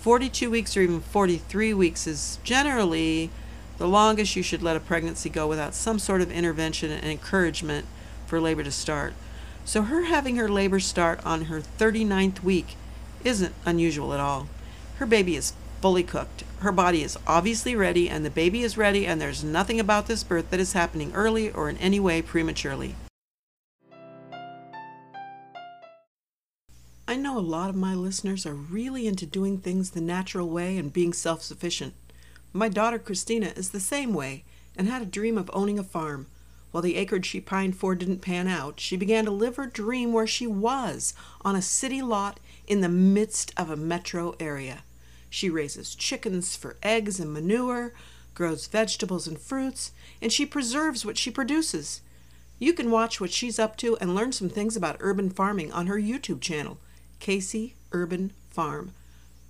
42 0.00 0.50
weeks 0.50 0.76
or 0.76 0.82
even 0.82 1.00
43 1.00 1.72
weeks 1.72 2.06
is 2.06 2.38
generally 2.44 3.30
the 3.78 3.88
longest 3.88 4.36
you 4.36 4.42
should 4.42 4.62
let 4.62 4.76
a 4.76 4.80
pregnancy 4.80 5.30
go 5.30 5.48
without 5.48 5.74
some 5.74 5.98
sort 5.98 6.20
of 6.20 6.30
intervention 6.30 6.90
and 6.90 7.06
encouragement 7.06 7.86
for 8.26 8.40
labor 8.40 8.62
to 8.62 8.70
start. 8.70 9.14
So 9.64 9.82
her 9.82 10.04
having 10.04 10.36
her 10.36 10.48
labor 10.48 10.80
start 10.80 11.24
on 11.24 11.46
her 11.46 11.60
39th 11.60 12.42
week 12.42 12.76
isn't 13.24 13.54
unusual 13.64 14.12
at 14.12 14.20
all. 14.20 14.48
Her 14.96 15.06
baby 15.06 15.36
is 15.36 15.54
fully 15.80 16.02
cooked. 16.02 16.44
Her 16.60 16.72
body 16.72 17.02
is 17.02 17.18
obviously 17.26 17.74
ready, 17.74 18.08
and 18.08 18.24
the 18.24 18.30
baby 18.30 18.62
is 18.62 18.78
ready, 18.78 19.06
and 19.06 19.20
there's 19.20 19.42
nothing 19.42 19.80
about 19.80 20.06
this 20.06 20.22
birth 20.22 20.50
that 20.50 20.60
is 20.60 20.72
happening 20.72 21.12
early 21.14 21.50
or 21.50 21.68
in 21.68 21.76
any 21.78 22.00
way 22.00 22.22
prematurely. 22.22 22.94
I 27.06 27.16
know 27.16 27.36
a 27.36 27.40
lot 27.40 27.68
of 27.68 27.76
my 27.76 27.94
listeners 27.94 28.46
are 28.46 28.54
really 28.54 29.06
into 29.06 29.26
doing 29.26 29.58
things 29.58 29.90
the 29.90 30.00
natural 30.00 30.48
way 30.48 30.78
and 30.78 30.92
being 30.92 31.12
self 31.12 31.42
sufficient. 31.42 31.94
My 32.52 32.68
daughter 32.68 32.98
Christina 32.98 33.52
is 33.56 33.70
the 33.70 33.80
same 33.80 34.14
way 34.14 34.44
and 34.76 34.88
had 34.88 35.02
a 35.02 35.06
dream 35.06 35.36
of 35.36 35.50
owning 35.52 35.78
a 35.78 35.84
farm. 35.84 36.28
While 36.74 36.82
the 36.82 36.96
acreage 36.96 37.26
she 37.26 37.40
pined 37.40 37.76
for 37.76 37.94
didn't 37.94 38.18
pan 38.18 38.48
out, 38.48 38.80
she 38.80 38.96
began 38.96 39.24
to 39.26 39.30
live 39.30 39.54
her 39.54 39.66
dream 39.66 40.12
where 40.12 40.26
she 40.26 40.48
was, 40.48 41.14
on 41.42 41.54
a 41.54 41.62
city 41.62 42.02
lot 42.02 42.40
in 42.66 42.80
the 42.80 42.88
midst 42.88 43.52
of 43.56 43.70
a 43.70 43.76
metro 43.76 44.34
area. 44.40 44.82
She 45.30 45.48
raises 45.48 45.94
chickens 45.94 46.56
for 46.56 46.76
eggs 46.82 47.20
and 47.20 47.32
manure, 47.32 47.94
grows 48.34 48.66
vegetables 48.66 49.28
and 49.28 49.38
fruits, 49.38 49.92
and 50.20 50.32
she 50.32 50.44
preserves 50.44 51.06
what 51.06 51.16
she 51.16 51.30
produces. 51.30 52.00
You 52.58 52.72
can 52.72 52.90
watch 52.90 53.20
what 53.20 53.30
she's 53.30 53.60
up 53.60 53.76
to 53.76 53.96
and 53.98 54.12
learn 54.12 54.32
some 54.32 54.48
things 54.48 54.76
about 54.76 54.96
urban 54.98 55.30
farming 55.30 55.70
on 55.70 55.86
her 55.86 56.00
YouTube 56.00 56.40
channel, 56.40 56.78
Casey 57.20 57.76
Urban 57.92 58.32
Farm. 58.50 58.94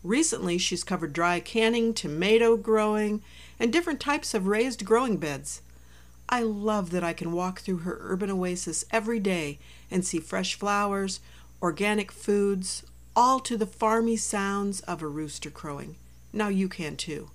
Recently, 0.02 0.58
she's 0.58 0.84
covered 0.84 1.14
dry 1.14 1.40
canning, 1.40 1.94
tomato 1.94 2.58
growing, 2.58 3.22
and 3.58 3.72
different 3.72 4.00
types 4.00 4.34
of 4.34 4.46
raised 4.46 4.84
growing 4.84 5.16
beds. 5.16 5.62
I 6.28 6.43
love 6.43 6.90
that 6.90 7.04
I 7.04 7.12
can 7.12 7.33
walk 7.33 7.61
through 7.61 7.78
her 7.78 7.99
urban 8.00 8.31
oasis 8.31 8.85
every 8.90 9.21
day 9.21 9.59
and 9.90 10.04
see 10.04 10.21
fresh 10.21 10.54
flowers, 10.54 11.21
organic 11.61 12.11
foods, 12.11 12.83
all 13.14 13.40
to 13.40 13.57
the 13.57 13.66
farmy 13.66 14.19
sounds 14.19 14.81
of 14.81 15.02
a 15.02 15.07
rooster 15.07 15.50
crowing. 15.50 15.97
Now 16.33 16.49
you 16.49 16.69
can 16.69 16.97
too. 16.97 17.31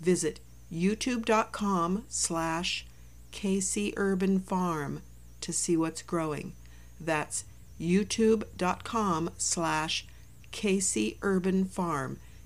Visit 0.00 0.40
youtube.com 0.72 2.04
slash 2.08 2.86
Casey 3.30 3.94
Urban 3.96 4.40
Farm 4.40 5.02
to 5.40 5.52
see 5.52 5.76
what's 5.76 6.02
growing. 6.02 6.54
That's 7.00 7.44
youtube.com 7.80 9.30
slash 9.38 10.06
Casey 10.50 11.18
Urban 11.22 11.68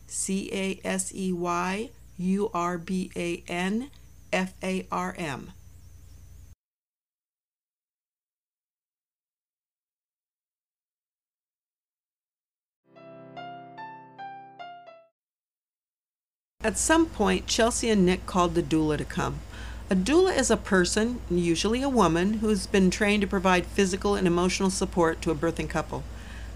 C 0.06 0.50
A 0.52 0.80
S 0.86 1.14
E 1.14 1.32
Y 1.32 1.90
U 2.18 2.50
R 2.54 2.78
B 2.78 3.10
A 3.16 3.42
N 3.48 3.90
F 4.32 4.54
A 4.62 4.86
R 4.90 5.14
M. 5.18 5.52
At 16.66 16.76
some 16.76 17.06
point, 17.06 17.46
Chelsea 17.46 17.90
and 17.90 18.04
Nick 18.04 18.26
called 18.26 18.56
the 18.56 18.62
doula 18.62 18.98
to 18.98 19.04
come. 19.04 19.38
A 19.88 19.94
doula 19.94 20.36
is 20.36 20.50
a 20.50 20.56
person, 20.56 21.20
usually 21.30 21.80
a 21.80 21.88
woman, 21.88 22.38
who's 22.38 22.66
been 22.66 22.90
trained 22.90 23.20
to 23.20 23.28
provide 23.28 23.66
physical 23.66 24.16
and 24.16 24.26
emotional 24.26 24.70
support 24.70 25.22
to 25.22 25.30
a 25.30 25.36
birthing 25.36 25.70
couple. 25.70 26.02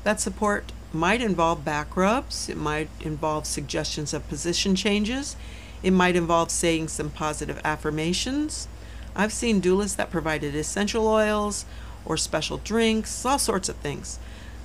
That 0.03 0.19
support 0.21 0.73
might 0.93 1.23
involve 1.23 1.65
back 1.65 1.97
rubs, 1.97 2.49
it 2.49 2.57
might 2.57 2.89
involve 3.01 3.47
suggestions 3.47 4.13
of 4.13 4.29
position 4.29 4.75
changes, 4.75 5.37
it 5.81 5.93
might 5.93 6.17
involve 6.17 6.51
saying 6.51 6.89
some 6.89 7.11
positive 7.11 7.61
affirmations. 7.63 8.67
I've 9.15 9.33
seen 9.33 9.63
doulas 9.63 9.95
that 9.95 10.11
provided 10.11 10.57
essential 10.57 11.07
oils 11.07 11.67
or 12.05 12.17
special 12.17 12.59
drinks, 12.59 13.25
all 13.25 13.39
sorts 13.39 13.69
of 13.69 13.77
things. 13.77 14.19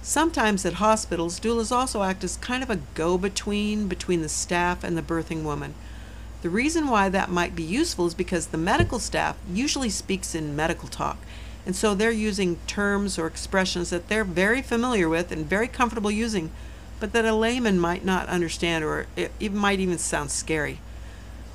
Sometimes 0.08 0.64
at 0.68 0.74
hospitals, 0.74 1.40
doulas 1.40 1.72
also 1.72 2.04
act 2.04 2.24
as 2.24 2.38
kind 2.38 2.62
of 2.62 2.70
a 2.70 2.80
go 2.94 3.18
between 3.18 3.88
between 3.88 4.22
the 4.22 4.30
staff 4.30 4.84
and 4.84 4.96
the 4.96 5.02
birthing 5.02 5.42
woman. 5.42 5.74
The 6.44 6.50
reason 6.52 6.90
why 6.90 7.10
that 7.10 7.32
might 7.32 7.56
be 7.56 7.64
useful 7.64 8.06
is 8.06 8.14
because 8.14 8.46
the 8.48 8.58
medical 8.60 9.00
staff 9.00 9.36
usually 9.52 9.90
speaks 9.90 10.36
in 10.36 10.56
medical 10.56 10.88
talk, 10.90 11.18
And 11.66 11.76
so 11.76 11.96
they're 11.96 12.12
using 12.12 12.60
terms 12.68 13.18
or 13.18 13.26
expressions 13.26 13.90
that 13.90 14.08
they're 14.08 14.24
very 14.24 14.62
familiar 14.62 15.10
with 15.10 15.32
and 15.32 15.44
very 15.44 15.68
comfortable 15.68 16.12
using, 16.12 16.52
but 17.00 17.12
that 17.14 17.26
a 17.26 17.34
layman 17.34 17.80
might 17.80 18.06
not 18.06 18.30
understand 18.30 18.84
or 18.84 19.08
it, 19.16 19.54
might 19.54 19.80
even 19.80 19.98
sound 19.98 20.30
scary. 20.30 20.82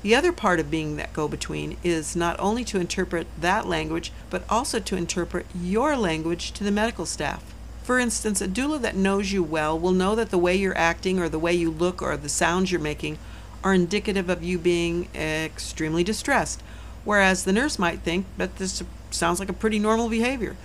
The 0.01 0.13
other 0.13 0.33
part 0.33 0.59
of 0.59 0.69
being 0.69 0.97
that 0.97 1.13
go 1.13 1.29
between 1.29 1.77
is 1.85 2.17
not 2.17 2.37
only 2.37 2.65
to 2.65 2.81
interpret 2.81 3.27
that 3.39 3.65
language, 3.65 4.11
but 4.29 4.43
also 4.49 4.79
to 4.81 4.97
interpret 4.97 5.45
your 5.55 5.95
language 5.95 6.51
to 6.51 6.65
the 6.65 6.71
medical 6.71 7.05
staff. 7.05 7.45
For 7.83 7.97
instance, 7.97 8.41
a 8.41 8.47
doula 8.47 8.79
that 8.81 8.95
knows 8.95 9.31
you 9.31 9.43
well 9.43 9.77
will 9.77 9.91
know 9.91 10.15
that 10.15 10.29
the 10.29 10.37
way 10.37 10.55
you're 10.55 10.77
acting 10.77 11.19
or 11.19 11.27
the 11.27 11.39
way 11.39 11.53
you 11.53 11.71
look 11.71 12.01
or 12.01 12.15
the 12.15 12.29
sounds 12.29 12.71
you're 12.71 12.79
making 12.79 13.17
are 13.63 13.73
indicative 13.73 14.29
of 14.29 14.43
you 14.43 14.57
being 14.57 15.07
extremely 15.15 16.03
distressed, 16.03 16.61
whereas 17.03 17.43
the 17.43 17.53
nurse 17.53 17.79
might 17.79 17.99
think 18.01 18.25
that 18.37 18.57
this 18.57 18.83
sounds 19.09 19.39
like 19.39 19.49
a 19.49 19.53
pretty 19.53 19.79
normal 19.79 20.09
behavior. 20.09 20.55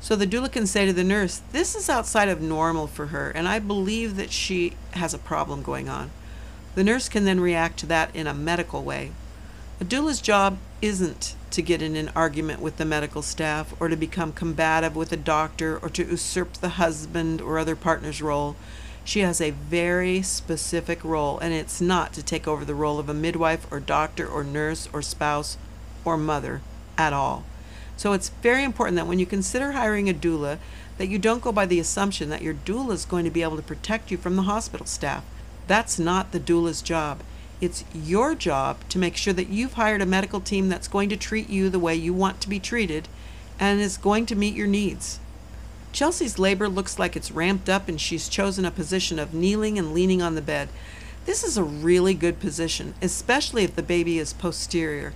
So 0.00 0.16
the 0.16 0.26
doula 0.26 0.50
can 0.50 0.66
say 0.66 0.86
to 0.86 0.92
the 0.92 1.04
nurse, 1.04 1.42
This 1.52 1.74
is 1.74 1.90
outside 1.90 2.28
of 2.28 2.40
normal 2.40 2.86
for 2.86 3.06
her, 3.06 3.30
and 3.30 3.46
I 3.46 3.58
believe 3.58 4.16
that 4.16 4.30
she 4.30 4.74
has 4.92 5.12
a 5.12 5.18
problem 5.18 5.62
going 5.62 5.88
on. 5.88 6.10
The 6.74 6.84
nurse 6.84 7.08
can 7.08 7.24
then 7.24 7.40
react 7.40 7.78
to 7.80 7.86
that 7.86 8.14
in 8.14 8.26
a 8.26 8.34
medical 8.34 8.82
way. 8.82 9.12
A 9.80 9.84
doula's 9.84 10.20
job 10.20 10.58
isn't 10.82 11.34
to 11.52 11.62
get 11.62 11.80
in 11.80 11.96
an 11.96 12.10
argument 12.14 12.60
with 12.60 12.76
the 12.76 12.84
medical 12.84 13.22
staff 13.22 13.74
or 13.80 13.88
to 13.88 13.96
become 13.96 14.30
combative 14.30 14.94
with 14.94 15.10
a 15.10 15.16
doctor 15.16 15.78
or 15.78 15.88
to 15.88 16.04
usurp 16.04 16.52
the 16.52 16.76
husband 16.80 17.40
or 17.40 17.58
other 17.58 17.74
partner's 17.74 18.20
role. 18.20 18.56
She 19.04 19.20
has 19.20 19.40
a 19.40 19.52
very 19.52 20.20
specific 20.20 21.02
role, 21.02 21.38
and 21.38 21.54
it's 21.54 21.80
not 21.80 22.12
to 22.12 22.22
take 22.22 22.46
over 22.46 22.62
the 22.62 22.74
role 22.74 22.98
of 22.98 23.08
a 23.08 23.14
midwife 23.14 23.66
or 23.72 23.80
doctor 23.80 24.28
or 24.28 24.44
nurse 24.44 24.86
or 24.92 25.00
spouse 25.00 25.56
or 26.04 26.18
mother 26.18 26.60
at 26.98 27.14
all. 27.14 27.44
So 27.96 28.12
it's 28.12 28.28
very 28.42 28.64
important 28.64 28.96
that 28.96 29.06
when 29.06 29.18
you 29.18 29.24
consider 29.24 29.72
hiring 29.72 30.10
a 30.10 30.14
doula, 30.14 30.58
that 30.98 31.08
you 31.08 31.18
don't 31.18 31.42
go 31.42 31.52
by 31.52 31.64
the 31.64 31.80
assumption 31.80 32.28
that 32.28 32.42
your 32.42 32.54
doula 32.54 32.92
is 32.92 33.06
going 33.06 33.24
to 33.24 33.30
be 33.30 33.42
able 33.42 33.56
to 33.56 33.62
protect 33.62 34.10
you 34.10 34.18
from 34.18 34.36
the 34.36 34.42
hospital 34.42 34.84
staff. 34.84 35.24
That's 35.66 35.98
not 35.98 36.32
the 36.32 36.40
doula's 36.40 36.82
job. 36.82 37.22
It's 37.60 37.84
your 37.94 38.34
job 38.34 38.78
to 38.88 38.98
make 38.98 39.16
sure 39.16 39.34
that 39.34 39.48
you've 39.48 39.74
hired 39.74 40.00
a 40.00 40.06
medical 40.06 40.40
team 40.40 40.70
that's 40.70 40.88
going 40.88 41.10
to 41.10 41.16
treat 41.16 41.50
you 41.50 41.68
the 41.68 41.78
way 41.78 41.94
you 41.94 42.14
want 42.14 42.40
to 42.40 42.48
be 42.48 42.58
treated 42.58 43.06
and 43.58 43.80
is 43.80 43.98
going 43.98 44.24
to 44.26 44.34
meet 44.34 44.54
your 44.54 44.66
needs. 44.66 45.20
Chelsea's 45.92 46.38
labor 46.38 46.68
looks 46.68 46.98
like 46.98 47.16
it's 47.16 47.30
ramped 47.30 47.68
up 47.68 47.86
and 47.86 48.00
she's 48.00 48.30
chosen 48.30 48.64
a 48.64 48.70
position 48.70 49.18
of 49.18 49.34
kneeling 49.34 49.78
and 49.78 49.92
leaning 49.92 50.22
on 50.22 50.36
the 50.36 50.40
bed. 50.42 50.70
This 51.26 51.44
is 51.44 51.58
a 51.58 51.64
really 51.64 52.14
good 52.14 52.40
position, 52.40 52.94
especially 53.02 53.64
if 53.64 53.76
the 53.76 53.82
baby 53.82 54.18
is 54.18 54.32
posterior. 54.32 55.12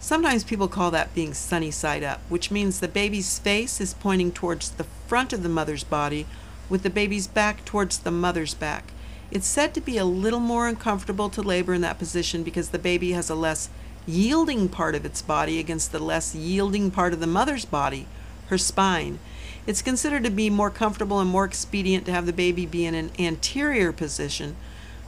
Sometimes 0.00 0.42
people 0.42 0.66
call 0.66 0.90
that 0.90 1.14
being 1.14 1.32
sunny 1.32 1.70
side 1.70 2.02
up, 2.02 2.20
which 2.28 2.50
means 2.50 2.80
the 2.80 2.88
baby's 2.88 3.38
face 3.38 3.80
is 3.80 3.94
pointing 3.94 4.32
towards 4.32 4.70
the 4.70 4.84
front 5.06 5.32
of 5.32 5.44
the 5.44 5.48
mother's 5.48 5.84
body 5.84 6.26
with 6.68 6.82
the 6.82 6.90
baby's 6.90 7.28
back 7.28 7.64
towards 7.64 7.98
the 7.98 8.10
mother's 8.10 8.54
back. 8.54 8.90
It's 9.34 9.48
said 9.48 9.74
to 9.74 9.80
be 9.80 9.98
a 9.98 10.04
little 10.04 10.38
more 10.38 10.68
uncomfortable 10.68 11.28
to 11.30 11.42
labor 11.42 11.74
in 11.74 11.80
that 11.80 11.98
position 11.98 12.44
because 12.44 12.68
the 12.68 12.78
baby 12.78 13.10
has 13.12 13.28
a 13.28 13.34
less 13.34 13.68
yielding 14.06 14.68
part 14.68 14.94
of 14.94 15.04
its 15.04 15.22
body 15.22 15.58
against 15.58 15.90
the 15.90 15.98
less 15.98 16.36
yielding 16.36 16.92
part 16.92 17.12
of 17.12 17.18
the 17.18 17.26
mother's 17.26 17.64
body, 17.64 18.06
her 18.46 18.56
spine. 18.56 19.18
It's 19.66 19.82
considered 19.82 20.22
to 20.22 20.30
be 20.30 20.50
more 20.50 20.70
comfortable 20.70 21.18
and 21.18 21.28
more 21.28 21.44
expedient 21.44 22.06
to 22.06 22.12
have 22.12 22.26
the 22.26 22.32
baby 22.32 22.64
be 22.64 22.86
in 22.86 22.94
an 22.94 23.10
anterior 23.18 23.92
position 23.92 24.54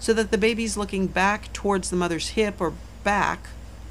so 0.01 0.13
that 0.15 0.33
the 0.33 0.39
baby's 0.39 0.77
looking 0.77 1.07
back 1.07 1.53
towards 1.53 1.91
the 1.91 1.97
mother's 1.97 2.31
hip 2.31 2.61
or 2.61 2.73
back, 3.05 3.47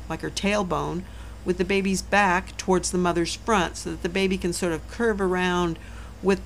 like 0.09 0.19
her 0.19 0.29
tailbone, 0.29 1.03
with 1.45 1.57
the 1.57 1.63
baby's 1.63 2.01
back 2.01 2.57
towards 2.57 2.91
the 2.91 2.97
mother's 2.97 3.35
front 3.35 3.77
so 3.77 3.91
that 3.91 4.03
the 4.03 4.09
baby 4.09 4.37
can 4.37 4.51
sort 4.51 4.73
of 4.73 4.85
curve 4.89 5.21
around 5.21 5.79
with 6.21 6.41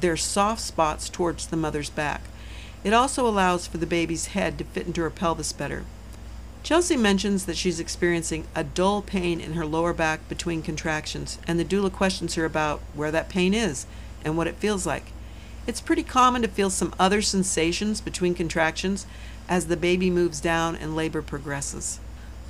their 0.00 0.16
soft 0.16 0.62
spots 0.62 1.10
towards 1.10 1.48
the 1.48 1.56
mother's 1.58 1.90
back. 1.90 2.22
It 2.84 2.92
also 2.92 3.26
allows 3.26 3.66
for 3.66 3.78
the 3.78 3.86
baby's 3.86 4.28
head 4.28 4.58
to 4.58 4.64
fit 4.64 4.86
into 4.86 5.02
her 5.02 5.10
pelvis 5.10 5.52
better. 5.52 5.84
Chelsea 6.62 6.96
mentions 6.96 7.46
that 7.46 7.56
she's 7.56 7.80
experiencing 7.80 8.46
a 8.54 8.62
dull 8.62 9.00
pain 9.00 9.40
in 9.40 9.54
her 9.54 9.64
lower 9.64 9.92
back 9.92 10.28
between 10.28 10.62
contractions, 10.62 11.38
and 11.46 11.58
the 11.58 11.64
doula 11.64 11.90
questions 11.90 12.34
her 12.34 12.44
about 12.44 12.80
where 12.94 13.10
that 13.10 13.28
pain 13.28 13.54
is 13.54 13.86
and 14.24 14.36
what 14.36 14.46
it 14.46 14.56
feels 14.56 14.86
like. 14.86 15.12
It's 15.66 15.80
pretty 15.80 16.02
common 16.02 16.42
to 16.42 16.48
feel 16.48 16.70
some 16.70 16.94
other 16.98 17.22
sensations 17.22 18.00
between 18.00 18.34
contractions 18.34 19.06
as 19.48 19.66
the 19.66 19.76
baby 19.76 20.10
moves 20.10 20.40
down 20.40 20.76
and 20.76 20.96
labor 20.96 21.22
progresses. 21.22 22.00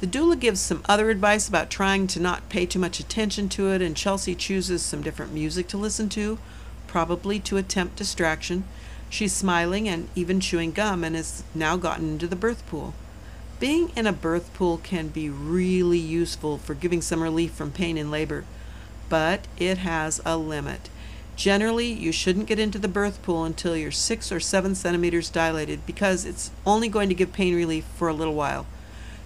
The 0.01 0.07
doula 0.07 0.39
gives 0.39 0.61
some 0.61 0.83
other 0.89 1.11
advice 1.11 1.49
about 1.49 1.71
trying 1.71 2.07
to 2.09 2.21
not 2.21 2.49
pay 2.49 2.67
too 2.67 2.79
much 2.79 3.01
attention 3.01 3.49
to 3.51 3.69
it, 3.73 3.83
and 3.83 3.97
Chelsea 3.97 4.35
chooses 4.35 4.83
some 4.83 5.03
different 5.03 5.33
music 5.33 5.67
to 5.69 5.77
listen 5.77 6.09
to, 6.11 6.39
probably 6.87 7.41
to 7.41 7.57
attempt 7.57 7.97
distraction. 7.97 8.65
She's 9.11 9.33
smiling 9.33 9.89
and 9.89 10.09
even 10.15 10.41
chewing 10.41 10.73
gum 10.73 11.03
and 11.03 11.17
has 11.17 11.43
now 11.55 11.77
gotten 11.77 12.11
into 12.11 12.27
the 12.27 12.37
birth 12.37 12.67
pool. 12.67 12.95
Being 13.59 13.91
in 13.97 14.07
a 14.07 14.13
birth 14.13 14.53
pool 14.55 14.79
can 14.79 15.09
be 15.09 15.29
really 15.29 15.99
useful 15.99 16.59
for 16.59 16.75
giving 16.75 17.03
some 17.03 17.23
relief 17.23 17.53
from 17.53 17.73
pain 17.73 17.97
in 17.97 18.11
labor, 18.11 18.45
but 19.09 19.47
it 19.57 19.79
has 19.79 20.21
a 20.25 20.37
limit. 20.37 20.91
Generally, 21.35 21.93
you 21.93 22.13
shouldn't 22.13 22.47
get 22.49 22.59
into 22.59 22.79
the 22.79 22.89
birth 22.89 23.23
pool 23.23 23.45
until 23.45 23.77
you're 23.77 23.91
six 23.91 24.31
or 24.31 24.41
seven 24.41 24.75
centimeters 24.75 25.31
dilated 25.31 25.87
because 25.87 26.25
it's 26.25 26.51
only 26.67 26.89
going 26.89 27.09
to 27.09 27.15
give 27.15 27.33
pain 27.33 27.55
relief 27.55 27.85
for 27.97 28.09
a 28.09 28.13
little 28.13 28.35
while. 28.35 28.67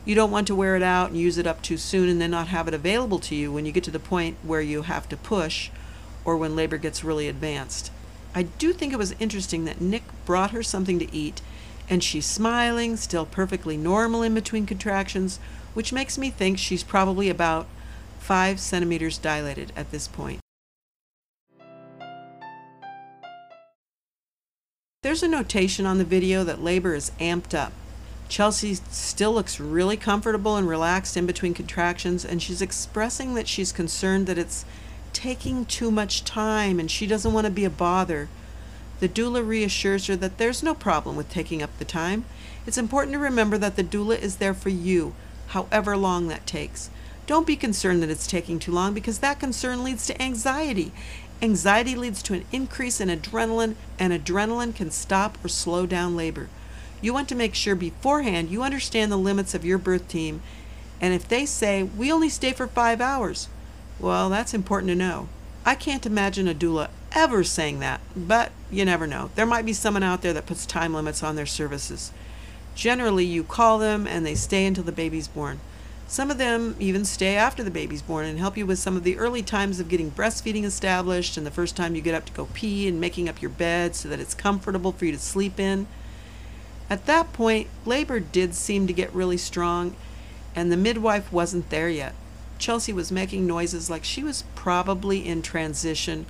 You 0.05 0.15
don't 0.15 0.31
want 0.31 0.47
to 0.49 0.55
wear 0.55 0.77
it 0.77 0.83
out 0.83 1.11
and 1.11 1.19
use 1.19 1.39
it 1.39 1.47
up 1.47 1.63
too 1.63 1.77
soon 1.77 2.09
and 2.09 2.21
then 2.21 2.31
not 2.31 2.49
have 2.49 2.69
it 2.69 2.75
available 2.75 3.19
to 3.21 3.35
you 3.35 3.53
when 3.53 3.67
you 3.67 3.73
get 3.73 3.85
to 3.85 3.91
the 3.91 3.99
point 3.99 4.37
where 4.43 4.61
you 4.61 4.83
have 4.83 5.09
to 5.11 5.17
push 5.17 5.71
or 6.25 6.37
when 6.37 6.57
labor 6.57 6.77
gets 6.77 7.05
really 7.05 7.29
advanced. 7.29 7.91
I 8.35 8.43
do 8.43 8.73
think 8.73 8.93
it 8.93 8.99
was 8.99 9.15
interesting 9.21 9.65
that 9.67 9.81
Nick 9.81 10.05
brought 10.25 10.53
her 10.53 10.63
something 10.63 10.99
to 10.99 11.15
eat, 11.15 11.43
and 11.89 12.03
she's 12.03 12.25
smiling, 12.25 12.97
still 12.97 13.27
perfectly 13.27 13.77
normal 13.77 14.23
in 14.23 14.35
between 14.35 14.65
contractions, 14.65 15.39
which 15.75 15.93
makes 15.93 16.17
me 16.17 16.31
think 16.31 16.59
she's 16.59 16.83
probably 16.83 17.29
about 17.29 17.67
five 18.19 18.59
centimeters 18.61 19.19
dilated 19.19 19.73
at 19.77 19.91
this 19.91 20.09
point. 20.09 20.41
There's 25.03 25.23
a 25.23 25.29
notation 25.29 25.85
on 25.85 25.99
the 25.99 26.05
video 26.05 26.45
that 26.45 26.63
labor 26.63 26.95
is 26.95 27.11
amped 27.19 27.59
up. 27.59 27.73
Chelsea 28.29 28.77
still 28.77 29.35
looks 29.35 29.61
really 29.61 29.97
comfortable 29.97 30.57
and 30.57 30.67
relaxed 30.67 31.17
in 31.17 31.27
between 31.27 31.53
contractions, 31.53 32.25
and 32.25 32.41
she's 32.41 32.63
expressing 32.63 33.35
that 33.35 33.49
she's 33.49 33.73
concerned 33.73 34.27
that 34.27 34.39
it's 34.39 34.65
taking 35.13 35.65
too 35.65 35.91
much 35.91 36.25
time 36.25 36.79
and 36.81 36.91
she 36.91 37.07
doesn't 37.07 37.33
want 37.33 37.47
to 37.47 37.51
be 37.51 37.65
a 37.65 37.71
bother. 37.71 38.29
The 39.01 39.09
doula 39.09 39.47
reassures 39.47 40.07
her 40.07 40.17
that 40.17 40.39
there's 40.39 40.63
no 40.63 40.75
problem 40.75 41.17
with 41.17 41.29
taking 41.29 41.63
up 41.63 41.77
the 41.79 41.85
time. 41.85 42.25
It's 42.67 42.79
important 42.79 43.15
to 43.15 43.19
remember 43.19 43.59
that 43.59 43.77
the 43.77 43.85
doula 43.85 44.19
is 44.19 44.37
there 44.37 44.55
for 44.55 44.69
you, 44.69 45.15
however 45.49 45.97
long 45.97 46.29
that 46.29 46.47
takes. 46.47 46.89
Don't 47.27 47.47
be 47.47 47.57
concerned 47.57 48.03
that 48.03 48.11
it's 48.11 48.27
taking 48.27 48.59
too 48.59 48.73
long 48.73 48.95
because 48.95 49.19
that 49.19 49.41
concern 49.41 49.83
leads 49.83 50.07
to 50.07 50.23
anxiety. 50.23 50.93
Anxiety 51.41 51.97
leads 51.97 52.23
to 52.23 52.35
an 52.35 52.45
increase 52.53 53.01
in 53.01 53.09
adrenaline, 53.09 53.75
and 53.99 54.13
adrenaline 54.13 54.75
can 54.75 54.91
stop 54.91 55.37
or 55.45 55.49
slow 55.49 55.87
down 55.87 56.15
labor. 56.15 56.49
You 57.01 57.13
want 57.13 57.29
to 57.31 57.35
make 57.35 57.55
sure 57.55 57.75
beforehand 57.75 58.51
you 58.51 58.63
understand 58.63 59.11
the 59.11 59.17
limits 59.17 59.55
of 59.55 59.65
your 59.65 59.79
birth 59.79 60.07
team, 60.07 60.41
and 61.01 61.13
if 61.13 61.27
they 61.27 61.45
say, 61.45 61.83
We 61.83 62.13
only 62.13 62.29
stay 62.29 62.53
for 62.53 62.69
five 62.69 63.01
hours, 63.01 63.49
well, 64.03 64.29
that's 64.29 64.53
important 64.53 64.91
to 64.91 64.95
know. 64.95 65.29
I 65.65 65.77
can't 65.77 66.05
imagine 66.05 66.49
a 66.49 66.55
doula 66.55 66.91
ever 67.13 67.45
saying 67.45 67.79
that, 67.79 68.01
but 68.17 68.51
you 68.71 68.85
never 68.85 69.07
know. 69.07 69.31
There 69.37 69.47
might 69.47 69.65
be 69.65 69.73
someone 69.73 70.03
out 70.03 70.23
there 70.23 70.33
that 70.33 70.47
puts 70.47 70.67
time 70.67 70.93
limits 70.93 71.23
on 71.23 71.37
their 71.37 71.47
services. 71.47 72.11
Generally, 72.75 73.27
you 73.27 73.45
call 73.45 73.79
them 73.79 74.07
and 74.07 74.27
they 74.27 74.35
stay 74.35 74.67
until 74.67 74.85
the 74.85 74.93
baby's 74.93 75.29
born. 75.29 75.61
Some 76.09 76.31
of 76.31 76.39
them 76.39 76.77
even 76.79 77.05
stay 77.05 77.37
after 77.37 77.63
the 77.63 77.71
baby's 77.71 78.03
born 78.03 78.27
and 78.27 78.39
help 78.39 78.57
you 78.57 78.67
with 78.67 78.79
some 78.79 78.97
of 78.97 79.05
the 79.05 79.17
early 79.19 79.43
times 79.43 79.81
of 79.81 79.89
getting 79.89 80.11
breastfeeding 80.11 80.65
established 80.65 81.37
and 81.37 81.47
the 81.47 81.51
first 81.51 81.77
time 81.77 81.95
you 81.95 82.03
get 82.03 82.15
up 82.15 82.27
to 82.27 82.33
go 82.33 82.49
pee 82.53 82.89
and 82.89 83.01
making 83.01 83.29
up 83.29 83.41
your 83.41 83.51
bed 83.51 83.95
so 83.95 84.09
that 84.09 84.21
it's 84.21 84.35
comfortable 84.35 84.93
for 84.93 85.07
you 85.07 85.13
to 85.13 85.19
sleep 85.19 85.61
in. 85.61 85.87
At 86.91 87.07
that 87.07 87.33
point, 87.33 87.69
labor 87.87 88.21
did 88.21 88.55
seem 88.55 88.87
to 88.87 88.93
get 88.93 89.15
really 89.15 89.39
strong, 89.39 89.97
and 90.55 90.71
the 90.71 90.77
midwife 90.77 91.33
wasn't 91.33 91.71
there 91.71 91.89
yet. 91.89 92.15
Chelsea 92.63 92.93
was 92.93 93.11
making 93.11 93.45
noises 93.45 93.91
like 93.91 94.05
she 94.05 94.23
was 94.23 94.45
probably 94.55 95.27
in 95.27 95.43
transition 95.43 96.27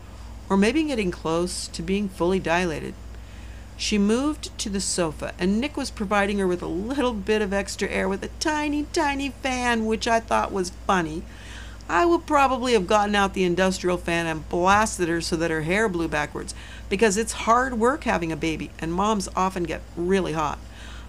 or 0.48 0.56
maybe 0.56 0.82
getting 0.82 1.10
close 1.10 1.68
to 1.68 1.82
being 1.82 2.08
fully 2.08 2.40
dilated. 2.40 2.94
She 3.76 3.98
moved 3.98 4.56
to 4.58 4.70
the 4.70 4.80
sofa, 4.80 5.34
and 5.38 5.60
Nick 5.60 5.76
was 5.76 5.90
providing 5.90 6.38
her 6.38 6.46
with 6.46 6.62
a 6.62 6.66
little 6.66 7.12
bit 7.12 7.42
of 7.42 7.52
extra 7.52 7.86
air 7.86 8.08
with 8.08 8.24
a 8.24 8.30
tiny, 8.40 8.86
tiny 8.94 9.28
fan, 9.28 9.84
which 9.84 10.08
I 10.08 10.20
thought 10.20 10.52
was 10.52 10.72
funny. 10.86 11.22
I 11.86 12.06
would 12.06 12.24
probably 12.24 12.72
have 12.72 12.86
gotten 12.86 13.14
out 13.14 13.34
the 13.34 13.44
industrial 13.44 13.98
fan 13.98 14.26
and 14.26 14.48
blasted 14.48 15.10
her 15.10 15.20
so 15.20 15.36
that 15.36 15.50
her 15.50 15.62
hair 15.62 15.86
blew 15.86 16.08
backwards, 16.08 16.54
because 16.88 17.18
it's 17.18 17.32
hard 17.32 17.78
work 17.78 18.04
having 18.04 18.32
a 18.32 18.36
baby, 18.36 18.70
and 18.78 18.94
moms 18.94 19.28
often 19.36 19.64
get 19.64 19.82
really 19.96 20.32
hot. 20.32 20.58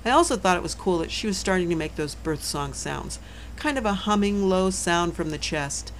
I 0.03 0.09
also 0.09 0.35
thought 0.35 0.57
it 0.57 0.63
was 0.63 0.75
cool 0.75 0.97
that 0.97 1.11
she 1.11 1.27
was 1.27 1.37
starting 1.37 1.69
to 1.69 1.75
make 1.75 1.95
those 1.95 2.15
birth 2.15 2.43
song 2.43 2.73
sounds 2.73 3.19
kind 3.63 3.77
of 3.77 3.85
a 3.85 3.93
humming 3.93 4.49
low 4.49 4.69
sound 4.69 5.15
from 5.15 5.29
the 5.29 5.37
chest. 5.37 5.93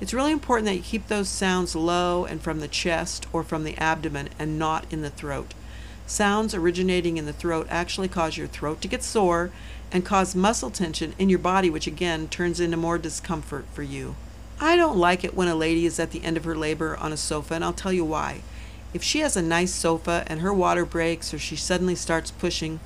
It's 0.00 0.14
really 0.14 0.32
important 0.32 0.64
that 0.64 0.76
you 0.76 0.80
keep 0.80 1.08
those 1.08 1.28
sounds 1.28 1.76
low 1.76 2.24
and 2.24 2.40
from 2.40 2.60
the 2.60 2.66
chest 2.66 3.26
or 3.30 3.42
from 3.42 3.64
the 3.64 3.76
abdomen 3.76 4.30
and 4.38 4.58
not 4.58 4.90
in 4.90 5.02
the 5.02 5.10
throat. 5.10 5.52
Sounds 6.06 6.54
originating 6.54 7.18
in 7.18 7.26
the 7.26 7.34
throat 7.34 7.66
actually 7.68 8.08
cause 8.08 8.38
your 8.38 8.46
throat 8.46 8.80
to 8.80 8.88
get 8.88 9.02
sore 9.02 9.50
and 9.92 10.02
cause 10.02 10.34
muscle 10.34 10.70
tension 10.70 11.12
in 11.18 11.28
your 11.28 11.38
body, 11.38 11.68
which 11.68 11.86
again 11.86 12.26
turns 12.26 12.58
into 12.58 12.78
more 12.78 12.96
discomfort 12.96 13.66
for 13.74 13.82
you. 13.82 14.16
I 14.58 14.74
don't 14.74 14.96
like 14.96 15.24
it 15.24 15.34
when 15.34 15.48
a 15.48 15.54
lady 15.54 15.84
is 15.84 16.00
at 16.00 16.10
the 16.10 16.24
end 16.24 16.38
of 16.38 16.44
her 16.44 16.56
labor 16.56 16.96
on 16.96 17.12
a 17.12 17.18
sofa, 17.18 17.52
and 17.52 17.62
I'll 17.62 17.74
tell 17.74 17.92
you 17.92 18.06
why. 18.06 18.40
If 18.94 19.02
she 19.02 19.18
has 19.18 19.36
a 19.36 19.42
nice 19.42 19.74
sofa 19.74 20.24
and 20.26 20.40
her 20.40 20.54
water 20.54 20.86
breaks 20.86 21.34
or 21.34 21.38
she 21.38 21.54
suddenly 21.54 21.96
starts 21.96 22.30
pushing, 22.30 22.80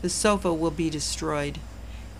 the 0.00 0.10
sofa 0.10 0.52
will 0.52 0.72
be 0.72 0.90
destroyed. 0.90 1.60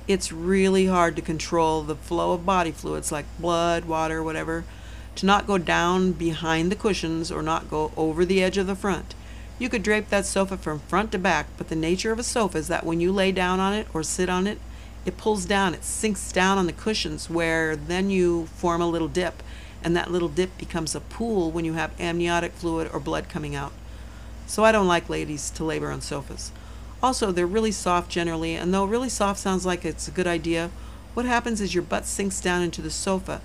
It's 0.09 0.33
really 0.33 0.87
hard 0.87 1.15
to 1.15 1.23
control 1.23 1.83
the 1.83 1.95
flow 1.95 2.33
of 2.33 2.45
body 2.45 2.73
fluids 2.73 3.13
like 3.13 3.25
blood, 3.39 3.85
water, 3.85 4.21
whatever, 4.21 4.65
to 5.15 5.27
not 5.27 5.47
go 5.47 5.59
down 5.59 6.13
behind 6.13 6.73
the 6.73 6.77
cushions 6.77 7.31
or 7.31 7.41
not 7.41 7.71
go 7.71 7.93
over 7.97 8.25
the 8.25 8.43
edge 8.43 8.59
of 8.59 8.67
the 8.67 8.75
front. 8.75 9.15
You 9.61 9.69
could 9.69 9.85
drape 9.85 10.09
that 10.09 10.27
sofa 10.27 10.57
from 10.57 10.81
front 10.81 11.13
to 11.13 11.19
back, 11.19 11.47
but 11.57 11.69
the 11.69 11.77
nature 11.77 12.11
of 12.11 12.19
a 12.19 12.25
sofa 12.25 12.59
is 12.59 12.67
that 12.67 12.85
when 12.85 12.99
you 12.99 13.13
lay 13.13 13.31
down 13.31 13.61
on 13.61 13.75
it 13.75 13.87
or 13.95 14.03
sit 14.03 14.29
on 14.29 14.49
it, 14.49 14.59
it 15.05 15.17
pulls 15.17 15.45
down, 15.45 15.73
it 15.73 15.85
sinks 15.85 16.33
down 16.33 16.59
on 16.59 16.67
the 16.67 16.73
cushions 16.73 17.31
where 17.31 17.77
then 17.77 18.11
you 18.11 18.47
form 18.57 18.81
a 18.81 18.89
little 18.89 19.09
dip, 19.09 19.41
and 19.85 19.95
that 19.95 20.11
little 20.11 20.29
dip 20.29 20.59
becomes 20.59 20.97
a 20.97 21.01
pool 21.01 21.53
when 21.53 21.65
you 21.65 21.75
have 21.75 22.01
amniotic 22.01 22.53
fluid 22.53 22.91
or 22.93 22.99
blood 22.99 23.29
coming 23.29 23.55
out. 23.55 23.73
So 24.49 24.65
I 24.65 24.73
don't 24.73 24.89
like 24.89 25.09
ladies 25.09 25.49
to 25.51 25.65
labor 25.65 25.93
on 25.93 26.01
sofas. 26.01 26.51
Also, 27.03 27.33
they're 27.33 27.47
really 27.47 27.73
soft 27.73 28.11
generally, 28.11 28.55
and 28.55 28.73
though 28.73 28.85
really 28.85 29.09
soft 29.09 29.41
sounds 29.41 29.67
like 29.67 29.85
it's 29.85 30.07
a 30.07 30.13
good 30.13 30.27
idea, 30.27 30.71
what 31.15 31.27
happens 31.27 31.61
is 31.61 31.75
your 31.75 31.83
butt 31.83 32.07
sinks 32.07 32.41
down 32.41 32.63
into 32.63 32.81
the 32.81 32.91
sofa. 32.91 33.41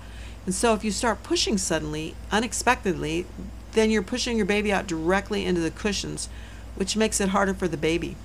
And 0.46 0.54
so 0.54 0.74
if 0.74 0.84
you 0.84 0.90
start 0.90 1.22
pushing 1.22 1.58
suddenly, 1.58 2.14
unexpectedly, 2.30 3.26
then 3.72 3.90
you're 3.90 4.02
pushing 4.02 4.36
your 4.36 4.46
baby 4.46 4.72
out 4.72 4.86
directly 4.86 5.44
into 5.44 5.60
the 5.60 5.70
cushions, 5.70 6.28
which 6.76 6.96
makes 6.96 7.20
it 7.20 7.30
harder 7.30 7.52
for 7.52 7.68
the 7.68 7.76
baby. 7.76 8.16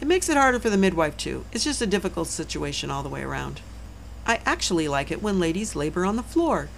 It 0.00 0.06
makes 0.06 0.28
it 0.28 0.36
harder 0.36 0.60
for 0.60 0.70
the 0.70 0.76
midwife, 0.76 1.16
too. 1.16 1.44
It's 1.52 1.64
just 1.64 1.82
a 1.82 1.86
difficult 1.86 2.28
situation 2.28 2.90
all 2.90 3.02
the 3.02 3.08
way 3.08 3.22
around. 3.22 3.60
I 4.26 4.40
actually 4.46 4.88
like 4.88 5.10
it 5.10 5.22
when 5.22 5.40
ladies 5.40 5.76
labor 5.76 6.04
on 6.04 6.16
the 6.16 6.22
floor. 6.22 6.68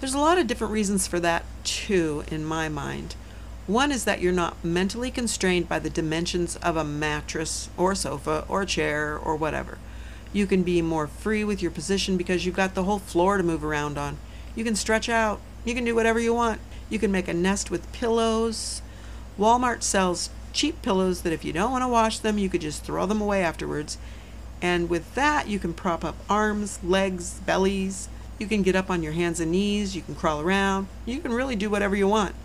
There's 0.00 0.14
a 0.14 0.18
lot 0.18 0.38
of 0.38 0.46
different 0.46 0.72
reasons 0.72 1.06
for 1.06 1.18
that, 1.20 1.44
too, 1.64 2.24
in 2.30 2.44
my 2.44 2.68
mind. 2.68 3.14
One 3.66 3.90
is 3.90 4.04
that 4.04 4.20
you're 4.20 4.32
not 4.32 4.64
mentally 4.64 5.10
constrained 5.10 5.68
by 5.68 5.80
the 5.80 5.90
dimensions 5.90 6.54
of 6.56 6.76
a 6.76 6.84
mattress 6.84 7.68
or 7.76 7.96
sofa 7.96 8.44
or 8.48 8.64
chair 8.64 9.18
or 9.18 9.34
whatever. 9.34 9.78
You 10.32 10.46
can 10.46 10.62
be 10.62 10.82
more 10.82 11.08
free 11.08 11.42
with 11.42 11.60
your 11.60 11.72
position 11.72 12.16
because 12.16 12.46
you've 12.46 12.54
got 12.54 12.74
the 12.76 12.84
whole 12.84 13.00
floor 13.00 13.36
to 13.36 13.42
move 13.42 13.64
around 13.64 13.98
on. 13.98 14.18
You 14.54 14.62
can 14.62 14.76
stretch 14.76 15.08
out. 15.08 15.40
You 15.64 15.74
can 15.74 15.84
do 15.84 15.96
whatever 15.96 16.20
you 16.20 16.32
want. 16.32 16.60
You 16.88 17.00
can 17.00 17.10
make 17.10 17.26
a 17.26 17.34
nest 17.34 17.68
with 17.68 17.90
pillows. 17.92 18.82
Walmart 19.36 19.82
sells 19.82 20.30
cheap 20.52 20.80
pillows 20.80 21.22
that 21.22 21.32
if 21.32 21.44
you 21.44 21.52
don't 21.52 21.72
want 21.72 21.82
to 21.82 21.88
wash 21.88 22.20
them, 22.20 22.38
you 22.38 22.48
could 22.48 22.60
just 22.60 22.84
throw 22.84 23.04
them 23.04 23.20
away 23.20 23.42
afterwards. 23.42 23.98
And 24.62 24.88
with 24.88 25.12
that, 25.16 25.48
you 25.48 25.58
can 25.58 25.74
prop 25.74 26.04
up 26.04 26.14
arms, 26.30 26.78
legs, 26.84 27.40
bellies. 27.40 28.08
You 28.38 28.46
can 28.46 28.62
get 28.62 28.76
up 28.76 28.90
on 28.90 29.02
your 29.02 29.12
hands 29.12 29.40
and 29.40 29.50
knees. 29.50 29.96
You 29.96 30.02
can 30.02 30.14
crawl 30.14 30.40
around. 30.40 30.86
You 31.04 31.18
can 31.18 31.32
really 31.32 31.56
do 31.56 31.68
whatever 31.68 31.96
you 31.96 32.06
want. 32.06 32.36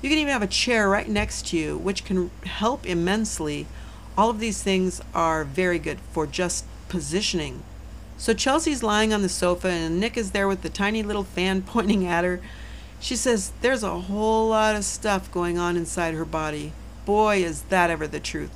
You 0.00 0.08
can 0.08 0.18
even 0.18 0.32
have 0.32 0.42
a 0.42 0.46
chair 0.46 0.88
right 0.88 1.08
next 1.08 1.48
to 1.48 1.56
you, 1.56 1.76
which 1.76 2.04
can 2.04 2.30
help 2.44 2.86
immensely. 2.86 3.66
All 4.16 4.30
of 4.30 4.40
these 4.40 4.62
things 4.62 5.00
are 5.14 5.44
very 5.44 5.78
good 5.78 5.98
for 6.12 6.26
just 6.26 6.64
positioning. 6.88 7.62
So 8.16 8.34
Chelsea's 8.34 8.82
lying 8.82 9.12
on 9.12 9.22
the 9.22 9.28
sofa, 9.28 9.68
and 9.68 10.00
Nick 10.00 10.16
is 10.16 10.32
there 10.32 10.48
with 10.48 10.62
the 10.62 10.68
tiny 10.68 11.02
little 11.02 11.24
fan 11.24 11.62
pointing 11.66 12.06
at 12.06 12.24
her. 12.24 12.40
She 13.00 13.16
says 13.16 13.52
there's 13.60 13.82
a 13.82 14.00
whole 14.00 14.48
lot 14.48 14.74
of 14.74 14.84
stuff 14.84 15.30
going 15.30 15.58
on 15.58 15.76
inside 15.76 16.14
her 16.14 16.24
body 16.24 16.72
boy, 17.08 17.42
is 17.42 17.62
that 17.70 17.88
ever 17.88 18.06
the 18.06 18.20
truth. 18.20 18.50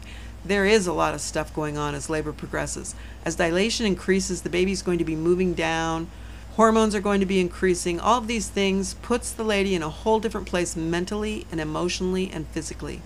There 0.45 0.67
is 0.67 0.87
a 0.87 0.93
lot 0.93 1.15
of 1.15 1.23
stuff 1.23 1.55
going 1.55 1.79
on 1.79 1.95
as 1.95 2.11
labor 2.11 2.35
progresses. 2.35 2.95
As 3.25 3.37
dilation 3.37 3.87
increases, 3.87 4.43
the 4.43 4.51
baby's 4.51 4.83
going 4.83 4.99
to 4.99 5.07
be 5.07 5.17
moving 5.17 5.55
down, 5.55 6.09
hormones 6.57 6.95
are 6.95 7.01
going 7.01 7.21
to 7.21 7.27
be 7.27 7.41
increasing. 7.41 7.99
All 7.99 8.19
of 8.19 8.27
these 8.27 8.49
things 8.49 8.95
puts 8.95 9.31
the 9.31 9.45
lady 9.45 9.75
in 9.75 9.83
a 9.83 9.89
whole 9.89 10.21
different 10.21 10.47
place 10.47 10.77
mentally 10.77 11.47
and 11.51 11.61
emotionally 11.61 12.31
and 12.31 12.47
physically. 12.49 13.01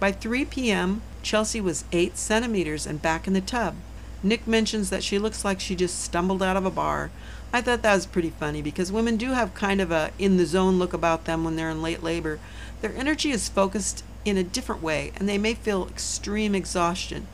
By 0.00 0.12
3 0.12 0.46
p.m., 0.46 1.02
Chelsea 1.22 1.60
was 1.60 1.84
8 1.92 2.16
centimeters 2.16 2.86
and 2.86 3.02
back 3.02 3.26
in 3.26 3.34
the 3.34 3.40
tub. 3.40 3.74
Nick 4.22 4.46
mentions 4.46 4.90
that 4.90 5.02
she 5.02 5.18
looks 5.18 5.44
like 5.44 5.60
she 5.60 5.76
just 5.76 6.00
stumbled 6.00 6.42
out 6.42 6.56
of 6.56 6.64
a 6.64 6.70
bar. 6.70 7.10
I 7.52 7.60
thought 7.60 7.82
that 7.82 7.94
was 7.94 8.06
pretty 8.06 8.30
funny 8.30 8.62
because 8.62 8.90
women 8.90 9.16
do 9.16 9.32
have 9.32 9.54
kind 9.54 9.80
of 9.80 9.90
a 9.90 10.10
in 10.18 10.36
the 10.36 10.46
zone 10.46 10.78
look 10.78 10.92
about 10.92 11.24
them 11.24 11.44
when 11.44 11.56
they're 11.56 11.70
in 11.70 11.82
late 11.82 12.02
labor. 12.02 12.40
Their 12.80 12.94
energy 12.96 13.30
is 13.30 13.48
focused 13.48 14.02
in 14.24 14.36
a 14.36 14.42
different 14.42 14.82
way, 14.82 15.12
and 15.16 15.28
they 15.28 15.38
may 15.38 15.54
feel 15.54 15.86
extreme 15.88 16.54
exhaustion. 16.54 17.26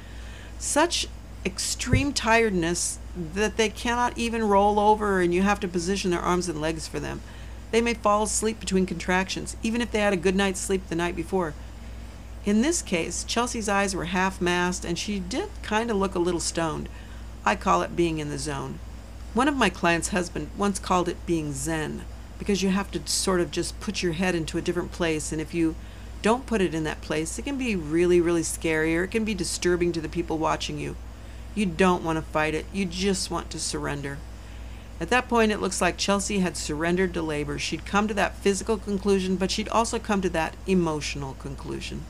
Such 0.58 1.06
extreme 1.44 2.12
tiredness 2.12 2.98
that 3.16 3.57
they 3.57 3.68
cannot 3.68 4.16
even 4.18 4.48
roll 4.48 4.79
over 4.79 5.20
and 5.20 5.33
you 5.33 5.42
have 5.42 5.61
to 5.61 5.68
position 5.68 6.11
their 6.11 6.20
arms 6.20 6.48
and 6.48 6.61
legs 6.61 6.88
for 6.88 6.98
them. 6.98 7.20
They 7.70 7.81
may 7.81 7.94
fall 7.94 8.22
asleep 8.22 8.61
between 8.61 8.87
contractions, 8.87 9.57
even 9.62 9.81
if 9.81 9.90
they 9.90 10.00
had 10.00 10.12
a 10.12 10.16
good 10.16 10.37
night's 10.37 10.61
sleep 10.61 10.88
the 10.88 10.94
night 10.94 11.16
before. 11.16 11.55
In 12.44 12.61
this 12.61 12.83
case, 12.83 13.24
Chelsea's 13.24 13.68
eyes 13.68 13.94
were 13.94 14.07
half 14.07 14.40
masked 14.40 14.85
and 14.85 14.98
she 14.98 15.18
did 15.18 15.48
kind 15.62 15.90
of 15.90 15.96
look 15.96 16.14
a 16.14 16.20
little 16.20 16.40
stoned. 16.40 16.88
I 17.44 17.57
call 17.57 17.83
it 17.83 17.96
being 17.96 18.18
in 18.18 18.31
the 18.31 18.38
zone. 18.38 18.79
One 19.33 19.48
of 19.48 19.57
my 19.57 19.70
clients' 19.70 20.09
husband 20.09 20.50
once 20.57 20.79
called 20.79 21.09
it 21.09 21.27
being 21.27 21.53
zen 21.53 22.05
because 22.38 22.62
you 22.62 22.68
have 22.70 22.90
to 22.92 23.07
sort 23.07 23.40
of 23.40 23.50
just 23.50 23.79
put 23.81 24.03
your 24.03 24.12
head 24.12 24.35
into 24.35 24.59
a 24.59 24.62
different 24.62 24.92
place 24.92 25.33
and 25.33 25.40
if 25.40 25.55
you 25.55 25.74
don't 26.24 26.46
put 26.46 26.62
it 26.62 26.74
in 26.74 26.85
that 26.85 27.03
place. 27.03 27.38
It 27.38 27.42
can 27.42 27.59
be 27.59 27.77
really, 27.77 28.18
really 28.18 28.42
scary 28.42 28.96
or 28.96 29.05
it 29.05 29.11
can 29.11 29.27
be 29.27 29.35
disturbing 29.35 29.92
to 29.92 30.00
the 30.00 30.09
people 30.09 30.38
watching 30.38 30.79
you. 30.79 30.96
You 31.54 31.66
don't 31.66 32.02
want 32.02 32.16
to 32.16 32.22
fight 32.22 32.54
it, 32.54 32.66
you 32.72 32.84
just 32.84 33.30
want 33.30 33.50
to 33.50 33.60
surrender. 33.60 34.18
At 35.00 35.10
that 35.10 35.28
point, 35.28 35.52
it 35.52 35.60
looks 35.60 35.80
like 35.80 35.96
Chelsea 35.96 36.38
had 36.38 36.56
surrendered 36.56 37.14
to 37.14 37.22
labor. 37.22 37.58
She'd 37.58 37.84
come 37.84 38.08
to 38.08 38.14
that 38.14 38.36
physical 38.36 38.76
conclusion, 38.76 39.36
but 39.36 39.50
she'd 39.50 39.68
also 39.68 39.98
come 39.98 40.20
to 40.22 40.28
that 40.30 40.54
emotional 40.66 41.34
conclusion. 41.34 42.04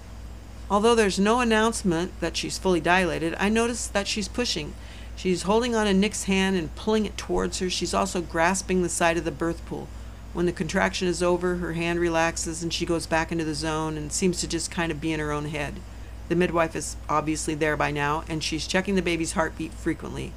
Although 0.70 0.94
there's 0.94 1.18
no 1.18 1.40
announcement 1.40 2.18
that 2.20 2.36
she's 2.36 2.58
fully 2.58 2.80
dilated, 2.80 3.34
I 3.38 3.48
notice 3.48 3.86
that 3.86 4.08
she's 4.08 4.28
pushing. 4.28 4.74
She's 5.16 5.42
holding 5.42 5.74
on 5.74 5.86
to 5.86 5.94
Nick's 5.94 6.24
hand 6.24 6.56
and 6.56 6.74
pulling 6.74 7.06
it 7.06 7.16
towards 7.16 7.58
her. 7.58 7.70
She's 7.70 7.94
also 7.94 8.20
grasping 8.20 8.82
the 8.82 8.88
side 8.88 9.16
of 9.16 9.24
the 9.24 9.30
birth 9.30 9.64
pool. 9.66 9.88
When 10.32 10.46
the 10.46 10.52
contraction 10.52 11.06
is 11.06 11.22
over, 11.22 11.56
her 11.56 11.74
hand 11.74 12.00
relaxes 12.00 12.62
and 12.62 12.72
she 12.72 12.84
goes 12.86 13.06
back 13.06 13.30
into 13.30 13.44
the 13.44 13.54
zone 13.54 13.96
and 13.96 14.12
seems 14.12 14.40
to 14.40 14.48
just 14.48 14.70
kind 14.70 14.90
of 14.90 15.00
be 15.00 15.12
in 15.12 15.20
her 15.20 15.30
own 15.30 15.46
head. 15.46 15.74
The 16.28 16.36
midwife 16.36 16.74
is 16.74 16.96
obviously 17.08 17.54
there 17.54 17.76
by 17.76 17.90
now 17.90 18.24
and 18.28 18.42
she's 18.42 18.66
checking 18.66 18.94
the 18.94 19.02
baby's 19.02 19.32
heartbeat 19.32 19.72
frequently. 19.72 20.32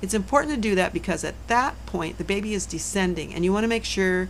It's 0.00 0.14
important 0.14 0.54
to 0.54 0.60
do 0.60 0.74
that 0.74 0.92
because 0.92 1.24
at 1.24 1.34
that 1.48 1.74
point 1.86 2.18
the 2.18 2.24
baby 2.24 2.54
is 2.54 2.66
descending 2.66 3.34
and 3.34 3.44
you 3.44 3.52
want 3.52 3.64
to 3.64 3.68
make 3.68 3.84
sure 3.84 4.28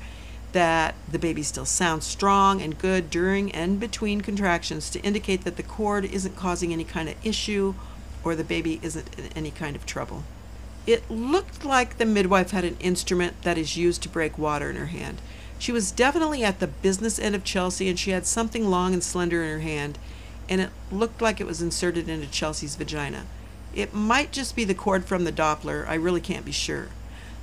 that 0.52 0.94
the 1.10 1.18
baby 1.18 1.42
still 1.42 1.66
sounds 1.66 2.06
strong 2.06 2.62
and 2.62 2.78
good 2.78 3.10
during 3.10 3.52
and 3.52 3.78
between 3.78 4.22
contractions 4.22 4.88
to 4.90 5.00
indicate 5.00 5.44
that 5.44 5.56
the 5.56 5.62
cord 5.62 6.04
isn't 6.06 6.36
causing 6.36 6.72
any 6.72 6.84
kind 6.84 7.08
of 7.08 7.14
issue 7.24 7.74
or 8.24 8.34
the 8.34 8.44
baby 8.44 8.80
isn't 8.82 9.18
in 9.18 9.26
any 9.36 9.50
kind 9.50 9.76
of 9.76 9.84
trouble. 9.84 10.24
It 10.86 11.10
looked 11.10 11.64
like 11.66 11.98
the 11.98 12.06
midwife 12.06 12.52
had 12.52 12.64
an 12.64 12.78
instrument 12.80 13.42
that 13.42 13.58
is 13.58 13.76
used 13.76 14.02
to 14.02 14.08
break 14.08 14.38
water 14.38 14.70
in 14.70 14.76
her 14.76 14.86
hand. 14.86 15.20
She 15.58 15.72
was 15.72 15.90
definitely 15.90 16.44
at 16.44 16.60
the 16.60 16.66
business 16.66 17.18
end 17.18 17.34
of 17.34 17.44
Chelsea, 17.44 17.88
and 17.88 17.98
she 17.98 18.12
had 18.12 18.26
something 18.26 18.70
long 18.70 18.94
and 18.94 19.02
slender 19.02 19.42
in 19.42 19.50
her 19.50 19.58
hand, 19.60 19.98
and 20.48 20.60
it 20.60 20.70
looked 20.90 21.20
like 21.20 21.40
it 21.40 21.46
was 21.46 21.62
inserted 21.62 22.08
into 22.08 22.26
Chelsea's 22.26 22.76
vagina. 22.76 23.24
It 23.74 23.94
might 23.94 24.32
just 24.32 24.56
be 24.56 24.64
the 24.64 24.74
cord 24.74 25.04
from 25.04 25.24
the 25.24 25.32
Doppler. 25.32 25.86
I 25.86 25.94
really 25.94 26.20
can't 26.20 26.44
be 26.44 26.52
sure. 26.52 26.88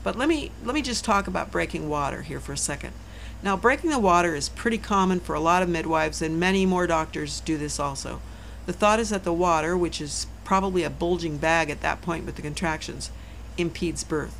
But 0.04 0.15
let 0.15 0.30
me 0.30 0.52
let 0.63 0.76
me 0.76 0.82
just 0.82 1.06
talk 1.06 1.28
about 1.28 1.52
breaking 1.52 1.89
water 1.89 2.22
here 2.24 2.39
for 2.39 2.54
a 2.54 2.58
second. 2.58 2.94
Now, 3.41 3.58
breaking 3.58 3.89
the 3.89 4.00
water 4.00 4.36
is 4.36 4.50
pretty 4.50 4.78
common 4.78 5.20
for 5.20 5.36
a 5.36 5.39
lot 5.39 5.62
of 5.62 5.70
midwives, 5.70 6.22
and 6.22 6.39
many 6.39 6.65
more 6.65 6.88
doctors 6.88 7.41
do 7.41 7.58
this 7.58 7.80
also. 7.80 8.22
The 8.65 8.74
thought 8.74 9.00
is 9.00 9.10
that 9.10 9.24
the 9.24 9.34
water, 9.34 9.78
which 9.78 10.02
is 10.02 10.28
probably 10.44 10.84
a 10.84 10.89
bulging 10.89 11.38
bag 11.38 11.70
at 11.70 11.82
that 11.82 12.02
point 12.02 12.26
with 12.26 12.36
the 12.36 12.41
contractions, 12.41 13.12
impedes 13.58 14.04
birth. 14.04 14.36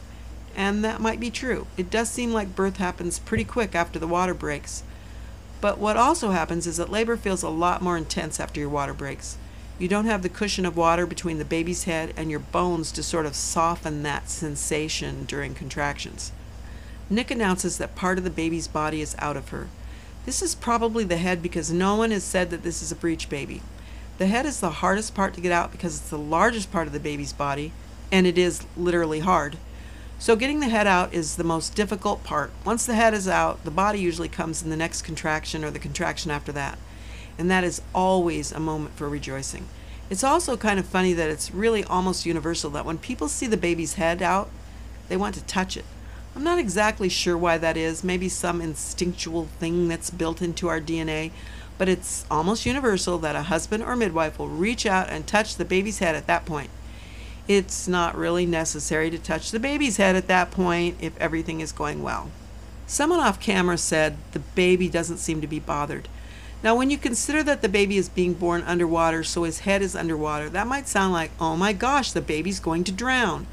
And 0.56 0.84
that 0.84 1.02
might 1.02 1.20
be 1.20 1.30
true. 1.30 1.68
It 1.78 1.92
does 1.92 2.10
seem 2.10 2.32
like 2.32 2.56
birth 2.56 2.78
happens 2.78 3.20
pretty 3.20 3.44
quick 3.44 3.76
after 3.76 4.00
the 4.00 4.08
water 4.08 4.34
breaks. 4.34 4.84
But 5.66 5.80
what 5.80 5.98
also 5.98 6.30
happens 6.30 6.68
is 6.68 6.78
that 6.78 6.92
labor 6.92 7.18
feels 7.18 7.42
a 7.42 7.50
lot 7.50 7.82
more 7.82 7.98
intense 7.98 8.40
after 8.40 8.60
your 8.60 8.70
water 8.70 8.94
breaks. 8.94 9.36
You 9.80 9.88
don't 9.88 10.06
have 10.06 10.22
the 10.22 10.30
cushion 10.30 10.64
of 10.64 10.78
water 10.78 11.08
between 11.08 11.40
the 11.40 11.44
baby's 11.44 11.86
head 11.86 12.14
and 12.16 12.30
your 12.30 12.40
bones 12.40 12.92
to 12.92 13.02
sort 13.02 13.26
of 13.26 13.36
soften 13.36 14.04
that 14.04 14.30
sensation 14.30 15.26
during 15.26 15.56
contractions. 15.56 16.32
Nick 17.10 17.32
announces 17.32 17.80
that 17.80 17.96
part 17.96 18.20
of 18.20 18.24
the 18.24 18.30
baby's 18.30 18.68
body 18.68 19.02
is 19.02 19.16
out 19.18 19.36
of 19.36 19.50
her. 19.50 19.68
This 20.28 20.44
is 20.44 20.54
probably 20.54 21.04
the 21.04 21.18
head 21.18 21.42
because 21.42 21.72
no 21.72 21.96
one 21.96 22.12
has 22.12 22.24
said 22.24 22.52
that 22.52 22.62
this 22.62 22.84
is 22.84 22.92
a 22.92 22.96
breech 22.96 23.28
baby. 23.28 23.64
The 24.20 24.28
head 24.28 24.46
is 24.46 24.60
the 24.60 24.70
hardest 24.70 25.16
part 25.16 25.34
to 25.34 25.42
get 25.42 25.52
out 25.52 25.72
because 25.72 25.96
it's 25.96 26.12
the 26.12 26.20
largest 26.20 26.72
part 26.72 26.86
of 26.86 26.94
the 26.94 27.00
baby's 27.00 27.34
body, 27.34 27.72
and 28.12 28.28
it 28.28 28.38
is 28.38 28.68
literally 28.78 29.22
hard. 29.22 29.58
So, 30.18 30.36
getting 30.36 30.62
the 30.62 30.70
head 30.70 30.88
out 30.88 31.14
is 31.14 31.36
the 31.36 31.44
most 31.44 31.76
difficult 31.76 32.24
part. 32.24 32.52
Once 32.64 32.86
the 32.86 32.96
head 32.96 33.14
is 33.14 33.28
out, 33.28 33.64
the 33.66 33.72
body 33.72 34.00
usually 34.00 34.30
comes 34.30 34.64
in 34.64 34.70
the 34.70 34.78
next 34.78 35.02
contraction 35.02 35.64
or 35.66 35.72
the 35.72 35.80
contraction 35.80 36.32
after 36.32 36.52
that. 36.54 36.80
And 37.38 37.52
that 37.52 37.66
is 37.66 37.82
always 37.94 38.52
a 38.52 38.60
moment 38.60 38.96
for 38.96 39.10
rejoicing. 39.10 39.68
It's 40.10 40.24
also 40.24 40.56
kind 40.56 40.80
of 40.80 40.86
funny 40.86 41.14
that 41.14 41.30
it's 41.30 41.52
really 41.52 41.84
almost 41.84 42.26
universal 42.26 42.70
that 42.72 42.86
when 42.86 42.98
people 42.98 43.28
see 43.28 43.48
the 43.48 43.58
baby's 43.58 43.96
head 43.96 44.22
out, 44.22 44.50
they 45.10 45.18
want 45.18 45.36
to 45.36 45.44
touch 45.44 45.76
it. 45.76 45.86
I'm 46.36 46.44
not 46.44 46.60
exactly 46.60 47.10
sure 47.10 47.38
why 47.38 47.58
that 47.58 47.76
is, 47.76 48.04
maybe 48.04 48.30
some 48.30 48.62
instinctual 48.62 49.46
thing 49.60 49.88
that's 49.88 50.10
built 50.10 50.42
into 50.42 50.68
our 50.68 50.80
DNA, 50.82 51.32
but 51.78 51.90
it's 51.90 52.26
almost 52.30 52.66
universal 52.66 53.18
that 53.20 53.36
a 53.36 53.44
husband 53.44 53.84
or 53.84 53.96
midwife 53.96 54.38
will 54.38 54.48
reach 54.48 54.86
out 54.86 55.10
and 55.10 55.26
touch 55.26 55.56
the 55.56 55.66
baby's 55.66 56.00
head 56.00 56.16
at 56.16 56.28
that 56.28 56.46
point. 56.46 56.70
It's 57.48 57.88
not 57.88 58.18
really 58.18 58.46
necessary 58.46 59.10
to 59.12 59.20
touch 59.20 59.52
the 59.52 59.60
baby's 59.60 59.98
head 59.98 60.16
at 60.16 60.28
that 60.28 60.52
point 60.52 60.98
if 61.00 61.18
everything 61.20 61.62
is 61.62 61.72
going 61.72 62.02
well. 62.02 62.32
Someone 62.88 63.20
off 63.20 63.40
camera 63.40 63.78
said 63.78 64.18
the 64.32 64.40
baby 64.40 64.90
doesn't 64.90 65.18
seem 65.18 65.42
to 65.42 65.48
be 65.48 65.60
bothered. 65.60 66.08
Now, 66.64 66.76
when 66.76 66.90
you 66.90 66.98
consider 66.98 67.44
that 67.44 67.62
the 67.62 67.70
baby 67.70 67.98
is 67.98 68.10
being 68.10 68.34
born 68.34 68.64
underwater, 68.64 69.24
so 69.24 69.44
his 69.44 69.60
head 69.60 69.84
is 69.84 69.96
underwater, 69.96 70.50
that 70.50 70.66
might 70.66 70.88
sound 70.88 71.14
like, 71.14 71.32
oh 71.40 71.56
my 71.56 71.74
gosh, 71.74 72.12
the 72.12 72.22
baby's 72.22 72.60
going 72.60 72.84
to 72.86 72.92
drown. 72.92 73.46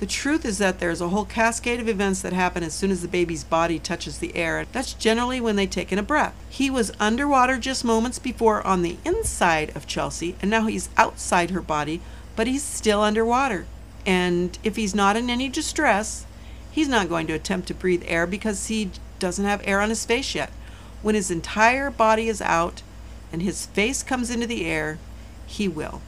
The 0.00 0.06
truth 0.06 0.44
is 0.44 0.58
that 0.58 0.80
there's 0.80 1.00
a 1.00 1.10
whole 1.10 1.24
cascade 1.24 1.78
of 1.78 1.88
events 1.88 2.22
that 2.22 2.32
happen 2.32 2.64
as 2.64 2.74
soon 2.74 2.90
as 2.90 3.02
the 3.02 3.06
baby's 3.06 3.44
body 3.44 3.78
touches 3.78 4.18
the 4.18 4.34
air. 4.34 4.66
That's 4.72 4.94
generally 4.94 5.40
when 5.40 5.54
they 5.54 5.68
take 5.68 5.92
in 5.92 5.98
a 6.00 6.02
breath. 6.02 6.34
He 6.50 6.68
was 6.70 6.90
underwater 6.98 7.56
just 7.58 7.84
moments 7.84 8.18
before 8.18 8.66
on 8.66 8.82
the 8.82 8.96
inside 9.04 9.70
of 9.76 9.86
Chelsea, 9.86 10.34
and 10.42 10.50
now 10.50 10.66
he's 10.66 10.88
outside 10.96 11.50
her 11.50 11.60
body, 11.60 12.00
but 12.36 12.46
he's 12.46 12.62
still 12.62 13.00
underwater. 13.00 13.66
And 14.04 14.58
if 14.64 14.76
he's 14.76 14.94
not 14.94 15.16
in 15.16 15.30
any 15.30 15.48
distress, 15.48 16.26
he's 16.70 16.88
not 16.88 17.08
going 17.08 17.26
to 17.28 17.34
attempt 17.34 17.68
to 17.68 17.74
breathe 17.74 18.02
air 18.06 18.26
because 18.26 18.66
he 18.66 18.90
doesn't 19.18 19.44
have 19.44 19.62
air 19.64 19.80
on 19.80 19.90
his 19.90 20.04
face 20.04 20.34
yet. 20.34 20.50
When 21.02 21.14
his 21.14 21.30
entire 21.30 21.90
body 21.90 22.28
is 22.28 22.42
out 22.42 22.82
and 23.32 23.42
his 23.42 23.66
face 23.66 24.02
comes 24.02 24.30
into 24.30 24.46
the 24.46 24.66
air, 24.66 24.98
he 25.46 25.68
will. 25.68 26.00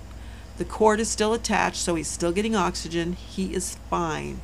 The 0.56 0.64
cord 0.64 1.00
is 1.00 1.08
still 1.08 1.32
attached, 1.32 1.78
so 1.78 1.94
he's 1.94 2.08
still 2.08 2.32
getting 2.32 2.54
oxygen. 2.54 3.14
He 3.14 3.54
is 3.54 3.76
fine. 3.90 4.40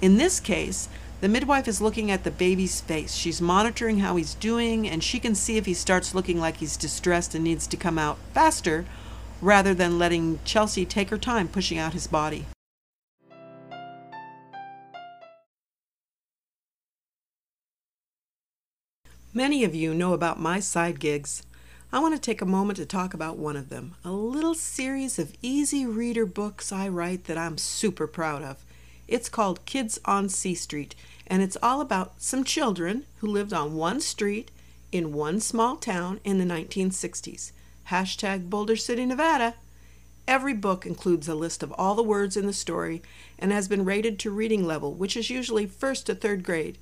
In 0.00 0.16
this 0.16 0.38
case, 0.38 0.88
the 1.20 1.28
midwife 1.28 1.66
is 1.66 1.80
looking 1.80 2.12
at 2.12 2.22
the 2.22 2.30
baby's 2.30 2.80
face. 2.80 3.14
She's 3.14 3.42
monitoring 3.42 3.98
how 3.98 4.14
he's 4.14 4.34
doing, 4.34 4.88
and 4.88 5.02
she 5.02 5.18
can 5.18 5.34
see 5.34 5.56
if 5.56 5.66
he 5.66 5.74
starts 5.74 6.14
looking 6.14 6.38
like 6.38 6.58
he's 6.58 6.76
distressed 6.76 7.34
and 7.34 7.42
needs 7.42 7.66
to 7.66 7.76
come 7.76 7.98
out 7.98 8.18
faster 8.32 8.84
rather 9.40 9.74
than 9.74 9.98
letting 9.98 10.38
Chelsea 10.44 10.84
take 10.84 11.10
her 11.10 11.18
time 11.18 11.48
pushing 11.48 11.78
out 11.78 11.92
his 11.92 12.06
body. 12.06 12.46
Many 19.34 19.62
of 19.62 19.74
you 19.74 19.94
know 19.94 20.14
about 20.14 20.40
my 20.40 20.58
side 20.58 20.98
gigs. 20.98 21.42
I 21.92 22.00
want 22.00 22.14
to 22.14 22.20
take 22.20 22.42
a 22.42 22.46
moment 22.46 22.76
to 22.78 22.86
talk 22.86 23.14
about 23.14 23.38
one 23.38 23.56
of 23.56 23.68
them 23.68 23.94
a 24.04 24.10
little 24.10 24.54
series 24.54 25.18
of 25.18 25.34
easy 25.42 25.86
reader 25.86 26.26
books 26.26 26.72
I 26.72 26.88
write 26.88 27.24
that 27.24 27.38
I'm 27.38 27.56
super 27.56 28.06
proud 28.06 28.42
of. 28.42 28.64
It's 29.06 29.28
called 29.28 29.64
Kids 29.64 29.98
on 30.04 30.28
C 30.28 30.54
Street, 30.54 30.94
and 31.26 31.42
it's 31.42 31.56
all 31.62 31.80
about 31.80 32.20
some 32.20 32.44
children 32.44 33.04
who 33.18 33.26
lived 33.26 33.52
on 33.52 33.76
one 33.76 34.00
street 34.00 34.50
in 34.92 35.12
one 35.12 35.40
small 35.40 35.76
town 35.76 36.20
in 36.24 36.38
the 36.38 36.44
1960s. 36.44 37.52
Hashtag 37.88 38.50
Boulder 38.50 38.76
City, 38.76 39.06
Nevada. 39.06 39.54
Every 40.26 40.52
book 40.52 40.84
includes 40.84 41.26
a 41.26 41.34
list 41.34 41.62
of 41.62 41.72
all 41.78 41.94
the 41.94 42.02
words 42.02 42.36
in 42.36 42.44
the 42.44 42.52
story 42.52 43.00
and 43.38 43.50
has 43.50 43.66
been 43.66 43.84
rated 43.84 44.18
to 44.18 44.30
reading 44.30 44.66
level, 44.66 44.92
which 44.92 45.16
is 45.16 45.30
usually 45.30 45.64
first 45.64 46.04
to 46.06 46.14
third 46.14 46.44
grade. 46.44 46.76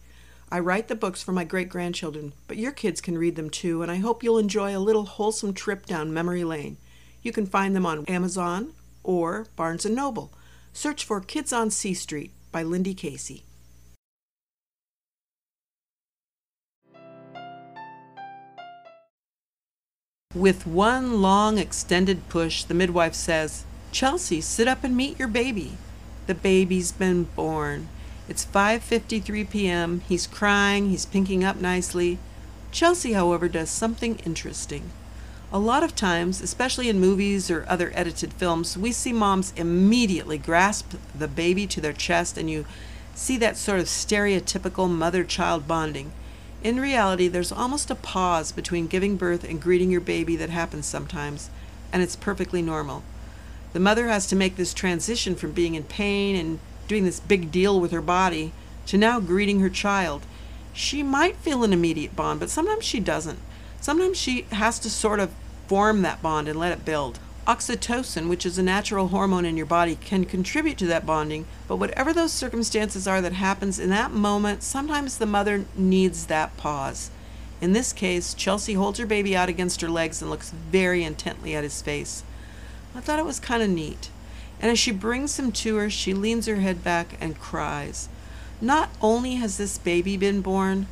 I 0.51 0.59
write 0.59 0.89
the 0.89 0.97
books 0.97 1.23
for 1.23 1.31
my 1.31 1.45
great 1.45 1.69
grandchildren, 1.69 2.33
but 2.49 2.57
your 2.57 2.73
kids 2.73 3.01
can 3.01 3.17
read 3.17 3.37
them 3.37 3.51
too, 3.51 3.83
and 3.83 3.91
I 3.91 3.97
hope 3.97 4.25
you'll 4.25 4.39
enjoy 4.39 4.77
a 4.77 4.81
little 4.81 5.05
wholesome 5.05 5.55
trip 5.55 5.87
down 5.87 6.13
memory 6.13 6.43
lane. 6.43 6.77
You 7.23 7.31
can 7.31 7.47
find 7.47 7.77
them 7.77 7.87
on 7.87 8.05
Amazon 8.07 8.73
or 9.05 9.47
Barnes 9.55 9.87
& 9.87 9.89
Noble. 9.89 10.33
Search 10.73 11.05
for 11.05 11.21
Kids 11.21 11.53
on 11.53 11.71
C 11.71 11.95
Street 11.95 12.33
by 12.51 12.65
Lindy 12.65 12.95
Casey. 12.95 13.45
With 20.37 20.67
one 20.67 21.23
long 21.23 21.57
extended 21.57 22.29
push, 22.29 22.63
the 22.63 22.75
midwife 22.75 23.15
says, 23.15 23.65
Chelsea, 23.91 24.43
sit 24.43 24.69
up 24.69 24.85
and 24.85 24.95
meet 24.95 25.19
your 25.19 25.29
baby. 25.29 25.79
The 26.27 26.35
baby's 26.35 26.93
been 26.93 27.25
born. 27.35 27.89
It's 28.29 28.45
5:53 28.45 29.49
p.m. 29.49 30.03
He's 30.07 30.27
crying, 30.27 30.91
he's 30.91 31.07
pinking 31.07 31.43
up 31.43 31.57
nicely. 31.57 32.19
Chelsea, 32.71 33.15
however, 33.15 33.49
does 33.49 33.71
something 33.71 34.19
interesting. 34.27 34.91
A 35.55 35.59
lot 35.59 35.83
of 35.83 35.97
times, 35.97 36.43
especially 36.43 36.91
in 36.91 37.01
movies 37.01 37.51
or 37.51 37.65
other 37.67 37.91
edited 37.95 38.35
films, 38.35 38.77
we 38.77 38.93
see 38.93 39.15
moms 39.15 39.55
immediately 39.57 40.37
grasp 40.37 40.97
the 41.19 41.29
baby 41.29 41.67
to 41.69 41.81
their 41.81 41.95
chest 41.95 42.37
and 42.37 42.51
you 42.51 42.67
see 43.15 43.39
that 43.39 43.57
sort 43.57 43.81
of 43.81 43.87
stereotypical 43.87 44.91
mother-child 44.91 45.67
bonding. 45.67 46.13
In 46.63 46.81
reality, 46.81 47.29
there's 47.29 47.53
almost 47.53 47.91
a 47.91 47.95
pause 47.95 48.51
between 48.51 48.87
giving 48.87 49.17
birth 49.17 49.45
and 49.45 49.61
greeting 49.61 49.91
your 49.91 50.01
baby 50.01 50.37
that 50.37 50.51
happens 50.51 50.87
sometimes, 50.87 51.51
and 51.93 52.03
it's 52.03 52.17
perfectly 52.17 52.63
normal. 52.63 53.03
The 53.73 53.81
mother 53.81 54.09
has 54.09 54.27
to 54.29 54.37
make 54.37 54.57
this 54.57 54.75
transition 54.75 55.35
from 55.35 55.53
being 55.53 55.75
in 55.75 55.85
pain 55.85 56.35
and 56.35 56.59
doing 56.89 57.05
this 57.05 57.21
big 57.21 57.51
deal 57.53 57.79
with 57.79 57.91
her 57.93 58.01
body 58.01 58.53
to 58.87 58.97
now 58.97 59.21
greeting 59.21 59.61
her 59.61 59.69
child. 59.69 60.23
She 60.73 61.03
might 61.03 61.37
feel 61.37 61.63
an 61.63 61.73
immediate 61.73 62.17
bond, 62.17 62.41
but 62.41 62.51
sometimes 62.51 62.85
she 62.85 63.01
doesn't. 63.01 63.39
Sometimes 63.81 64.17
she 64.17 64.43
has 64.53 64.79
to 64.81 64.91
sort 64.91 65.21
of 65.21 65.31
form 65.69 66.03
that 66.03 66.23
bond 66.23 66.49
and 66.49 66.59
let 66.59 66.73
it 66.73 66.85
build. 66.85 67.19
Oxytocin, 67.47 68.29
which 68.29 68.45
is 68.45 68.59
a 68.59 68.63
natural 68.63 69.09
hormone 69.09 69.45
in 69.45 69.57
your 69.57 69.67
body, 69.67 69.97
can 69.97 70.25
contribute 70.25 70.79
to 70.79 70.87
that 70.87 71.07
bonding, 71.07 71.47
but 71.69 71.77
whatever 71.77 72.13
those 72.13 72.33
circumstances 72.33 73.07
are 73.07 73.21
that 73.21 73.35
happens 73.35 73.79
in 73.79 73.91
that 73.91 74.11
moment, 74.11 74.63
sometimes 74.63 75.19
the 75.19 75.27
mother 75.27 75.65
needs 75.77 76.27
that 76.27 76.57
pause. 76.57 77.11
In 77.61 77.73
this 77.73 77.93
case, 77.93 78.35
Chelsea 78.35 78.75
holds 78.75 78.99
her 78.99 79.07
baby 79.07 79.37
out 79.37 79.49
against 79.49 79.81
her 79.81 79.89
legs 79.89 80.21
and 80.21 80.31
looks 80.31 80.51
very 80.51 81.05
intently 81.05 81.55
at 81.55 81.65
his 81.65 81.81
face. 81.83 82.25
I 82.95 83.01
thought 83.01 83.19
it 83.19 83.25
was 83.25 83.39
kind 83.39 83.63
of 83.63 83.71
neat 83.71 84.11
and 84.61 84.71
as 84.71 84.79
she 84.79 84.93
brings 84.93 85.39
him 85.39 85.53
to 85.53 85.77
her, 85.77 85.91
she 85.91 86.15
leans 86.15 86.47
her 86.47 86.57
head 86.57 86.83
back 86.83 87.17
and 87.21 87.39
cries. 87.39 88.09
Not 88.61 88.91
only 89.03 89.35
has 89.35 89.59
this 89.59 89.77
baby 89.77 90.17
been 90.17 90.41
born, 90.41 90.87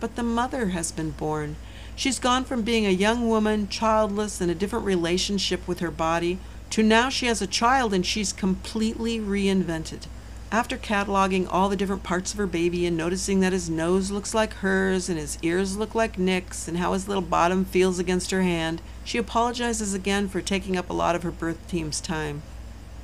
but 0.00 0.16
the 0.16 0.22
mother 0.22 0.68
has 0.68 0.92
been 0.92 1.12
born. 1.12 1.56
She's 1.98 2.18
gone 2.18 2.44
from 2.44 2.60
being 2.60 2.86
a 2.86 2.90
young 2.90 3.26
woman, 3.26 3.68
childless, 3.68 4.42
in 4.42 4.50
a 4.50 4.54
different 4.54 4.84
relationship 4.84 5.66
with 5.66 5.78
her 5.78 5.90
body, 5.90 6.38
to 6.68 6.82
now 6.82 7.08
she 7.08 7.24
has 7.24 7.40
a 7.40 7.46
child 7.46 7.94
and 7.94 8.04
she's 8.04 8.34
completely 8.34 9.18
reinvented. 9.18 10.02
After 10.52 10.76
cataloging 10.76 11.48
all 11.50 11.70
the 11.70 11.76
different 11.76 12.02
parts 12.02 12.32
of 12.32 12.38
her 12.38 12.46
baby 12.46 12.84
and 12.84 12.98
noticing 12.98 13.40
that 13.40 13.54
his 13.54 13.70
nose 13.70 14.10
looks 14.10 14.34
like 14.34 14.52
hers 14.54 15.08
and 15.08 15.18
his 15.18 15.38
ears 15.40 15.78
look 15.78 15.94
like 15.94 16.18
Nick's 16.18 16.68
and 16.68 16.76
how 16.76 16.92
his 16.92 17.08
little 17.08 17.22
bottom 17.22 17.64
feels 17.64 17.98
against 17.98 18.30
her 18.30 18.42
hand, 18.42 18.82
she 19.02 19.16
apologizes 19.16 19.94
again 19.94 20.28
for 20.28 20.42
taking 20.42 20.76
up 20.76 20.90
a 20.90 20.94
lot 20.94 21.16
of 21.16 21.22
her 21.22 21.30
birth 21.30 21.66
team's 21.66 22.02
time. 22.02 22.42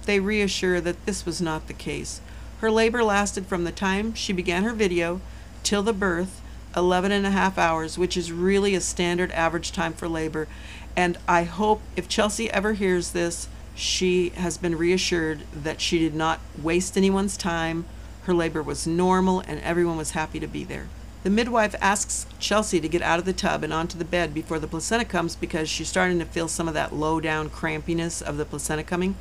They 0.05 0.21
reassure 0.21 0.83
that 0.83 1.07
this 1.07 1.25
was 1.25 1.41
not 1.41 1.67
the 1.67 1.73
case. 1.73 2.21
Her 2.61 2.71
labor 2.71 3.03
lasted 3.03 3.47
from 3.47 3.65
the 3.65 3.73
time 3.73 4.13
she 4.13 4.35
began 4.35 4.65
her 4.65 4.75
video 4.75 5.23
till 5.63 5.83
the 5.83 5.95
birth 5.95 6.42
11 6.77 7.13
and 7.13 7.27
a 7.27 7.31
half 7.31 7.59
hours, 7.59 7.99
which 7.99 8.17
is 8.17 8.33
really 8.33 8.75
a 8.75 8.81
standard 8.81 9.31
average 9.33 9.73
time 9.73 9.93
for 9.93 10.09
labor. 10.09 10.49
And 10.97 11.19
I 11.27 11.45
hope 11.45 11.81
if 11.97 12.09
Chelsea 12.09 12.51
ever 12.51 12.75
hears 12.75 13.13
this, 13.13 13.49
she 13.75 14.31
has 14.31 14.59
been 14.59 14.77
reassured 14.77 15.43
that 15.55 15.81
she 15.81 15.99
did 15.99 16.15
not 16.15 16.41
waste 16.63 16.97
anyone's 16.97 17.37
time. 17.37 17.87
Her 18.25 18.35
labor 18.35 18.63
was 18.63 18.87
normal 18.87 19.41
and 19.41 19.61
everyone 19.61 19.97
was 19.97 20.11
happy 20.11 20.39
to 20.41 20.47
be 20.47 20.65
there. 20.65 20.89
The 21.23 21.31
midwife 21.31 21.77
asks 21.81 22.27
Chelsea 22.41 22.81
to 22.81 22.89
get 22.89 23.01
out 23.01 23.21
of 23.21 23.25
the 23.25 23.33
tub 23.33 23.63
and 23.63 23.73
onto 23.73 23.97
the 23.97 24.05
bed 24.05 24.35
before 24.35 24.59
the 24.59 24.67
placenta 24.67 25.05
comes 25.05 25.37
because 25.37 25.69
she's 25.69 25.89
starting 25.89 26.19
to 26.19 26.25
feel 26.25 26.49
some 26.49 26.67
of 26.67 26.75
that 26.75 26.95
low 26.95 27.21
down 27.21 27.49
crampiness 27.49 28.21
of 28.21 28.37
the 28.37 28.45
placenta 28.45 28.83
coming. 28.83 29.15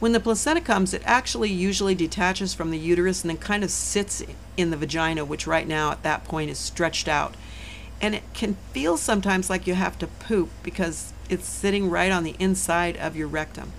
When 0.00 0.12
the 0.12 0.20
placenta 0.20 0.62
comes, 0.62 0.94
it 0.94 1.02
actually 1.04 1.50
usually 1.50 1.94
detaches 1.94 2.54
from 2.54 2.70
the 2.70 2.78
uterus 2.78 3.22
and 3.22 3.30
then 3.30 3.36
kind 3.36 3.62
of 3.62 3.70
sits 3.70 4.22
in 4.56 4.70
the 4.70 4.76
vagina, 4.78 5.26
which 5.26 5.46
right 5.46 5.68
now 5.68 5.92
at 5.92 6.02
that 6.02 6.24
point 6.24 6.50
is 6.50 6.58
stretched 6.58 7.06
out. 7.06 7.34
And 8.00 8.14
it 8.14 8.22
can 8.32 8.56
feel 8.72 8.96
sometimes 8.96 9.50
like 9.50 9.66
you 9.66 9.74
have 9.74 9.98
to 9.98 10.06
poop 10.06 10.48
because 10.62 11.12
it's 11.28 11.46
sitting 11.46 11.90
right 11.90 12.10
on 12.10 12.24
the 12.24 12.34
inside 12.38 12.96
of 12.96 13.14
your 13.14 13.28
rectum. 13.28 13.72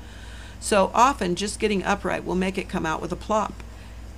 So 0.60 0.92
often, 0.94 1.34
just 1.34 1.60
getting 1.60 1.84
upright 1.84 2.24
will 2.24 2.36
make 2.36 2.60
it 2.60 2.70
come 2.70 2.86
out 2.86 3.02
with 3.02 3.12
a 3.12 3.16
plop. 3.16 3.64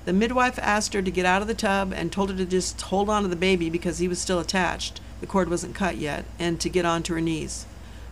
The 0.04 0.12
midwife 0.12 0.58
asked 0.58 0.92
her 0.92 1.00
to 1.00 1.10
get 1.10 1.24
out 1.24 1.40
of 1.40 1.48
the 1.48 1.54
tub 1.54 1.90
and 1.94 2.12
told 2.12 2.28
her 2.30 2.36
to 2.36 2.44
just 2.44 2.78
hold 2.82 3.08
on 3.08 3.22
to 3.22 3.28
the 3.28 3.34
baby 3.34 3.70
because 3.70 3.96
he 3.96 4.08
was 4.08 4.20
still 4.20 4.40
attached. 4.40 5.00
The 5.22 5.26
cord 5.26 5.48
wasn't 5.48 5.74
cut 5.74 5.96
yet, 5.96 6.26
and 6.38 6.60
to 6.60 6.68
get 6.68 6.84
onto 6.84 7.14
her 7.14 7.20
knees. 7.22 7.64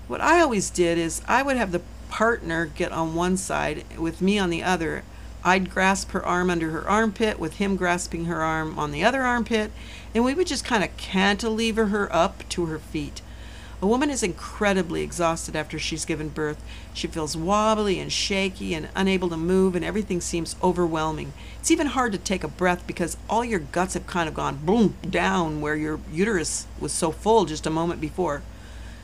What 0.08 0.22
I 0.22 0.40
always 0.40 0.70
did 0.70 0.96
is 0.96 1.20
I 1.28 1.42
would 1.42 1.58
have 1.58 1.72
the 1.72 1.82
partner 2.12 2.66
get 2.66 2.92
on 2.92 3.14
one 3.14 3.38
side 3.38 3.82
with 3.96 4.20
me 4.20 4.38
on 4.38 4.50
the 4.50 4.62
other, 4.62 5.02
I'd 5.42 5.70
grasp 5.70 6.10
her 6.10 6.22
arm 6.22 6.50
under 6.50 6.70
her 6.70 6.86
armpit 6.86 7.38
with 7.38 7.54
him 7.54 7.74
grasping 7.74 8.26
her 8.26 8.42
arm 8.42 8.78
on 8.78 8.92
the 8.92 9.02
other 9.02 9.22
armpit, 9.22 9.72
and 10.14 10.22
we 10.22 10.34
would 10.34 10.46
just 10.46 10.62
kind 10.62 10.84
of 10.84 10.94
cantilever 10.98 11.86
her 11.86 12.14
up 12.14 12.46
to 12.50 12.66
her 12.66 12.78
feet. 12.78 13.22
A 13.80 13.86
woman 13.86 14.10
is 14.10 14.22
incredibly 14.22 15.02
exhausted 15.02 15.56
after 15.56 15.78
she's 15.78 16.04
given 16.04 16.28
birth. 16.28 16.62
She 16.92 17.06
feels 17.06 17.34
wobbly 17.34 17.98
and 17.98 18.12
shaky 18.12 18.74
and 18.74 18.90
unable 18.94 19.30
to 19.30 19.38
move, 19.38 19.74
and 19.74 19.82
everything 19.82 20.20
seems 20.20 20.54
overwhelming. 20.62 21.32
It's 21.60 21.70
even 21.70 21.86
hard 21.86 22.12
to 22.12 22.18
take 22.18 22.44
a 22.44 22.48
breath 22.48 22.86
because 22.86 23.16
all 23.30 23.42
your 23.42 23.60
guts 23.60 23.94
have 23.94 24.06
kind 24.06 24.28
of 24.28 24.34
gone 24.34 24.60
boom 24.66 24.96
down 25.08 25.62
where 25.62 25.76
your 25.76 25.98
uterus 26.12 26.66
was 26.78 26.92
so 26.92 27.10
full 27.10 27.46
just 27.46 27.66
a 27.66 27.70
moment 27.70 28.02
before. 28.02 28.42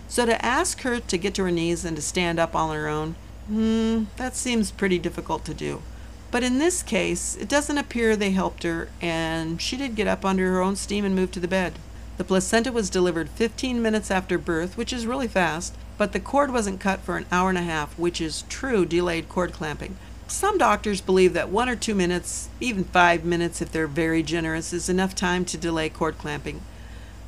So 0.09 0.25
to 0.25 0.45
ask 0.45 0.81
her 0.81 1.01
to 1.01 1.19
get 1.19 1.35
to 1.35 1.45
her 1.45 1.51
knees 1.51 1.85
and 1.85 1.95
to 1.97 2.03
stand 2.03 2.39
up 2.39 2.57
on 2.57 2.75
her 2.75 2.89
own, 2.89 3.15
hmm, 3.47 4.05
that 4.17 4.35
seems 4.35 4.71
pretty 4.71 4.99
difficult 4.99 5.45
to 5.45 5.55
do. 5.55 5.83
But 6.31 6.43
in 6.43 6.59
this 6.59 6.83
case, 6.83 7.37
it 7.37 7.49
doesn't 7.49 7.79
appear 7.79 8.17
they 8.17 8.31
helped 8.31 8.63
her, 8.63 8.89
and 9.01 9.61
she 9.61 9.77
did 9.77 9.95
get 9.95 10.07
up 10.07 10.25
under 10.25 10.51
her 10.51 10.61
own 10.61 10.77
steam 10.77 11.05
and 11.05 11.15
move 11.15 11.31
to 11.33 11.41
the 11.41 11.49
bed. 11.49 11.75
The 12.17 12.25
placenta 12.25 12.73
was 12.73 12.91
delivered 12.91 13.31
15 13.31 13.81
minutes 13.81 14.11
after 14.11 14.39
birth, 14.39 14.77
which 14.77 14.93
is 14.93 15.07
really 15.07 15.29
fast, 15.29 15.75
but 15.97 16.13
the 16.13 16.21
cord 16.21 16.53
wasn't 16.53 16.81
cut 16.81 17.01
for 17.01 17.17
an 17.17 17.27
hour 17.31 17.49
and 17.49 17.59
a 17.59 17.63
half, 17.63 17.97
which 17.99 18.21
is 18.21 18.43
true 18.49 18.85
delayed 18.85 19.29
cord 19.29 19.53
clamping. 19.53 19.97
Some 20.27 20.59
doctors 20.59 21.01
believe 21.01 21.33
that 21.35 21.49
one 21.49 21.69
or 21.69 21.77
two 21.77 21.95
minutes, 21.95 22.49
even 22.61 22.85
five 22.85 23.25
minutes 23.25 23.63
if 23.63 23.73
they're 23.73 23.87
very 23.87 24.23
generous, 24.23 24.73
is 24.73 24.89
enough 24.89 25.15
time 25.15 25.45
to 25.47 25.57
delay 25.57 25.89
cord 25.89 26.19
clamping. 26.19 26.61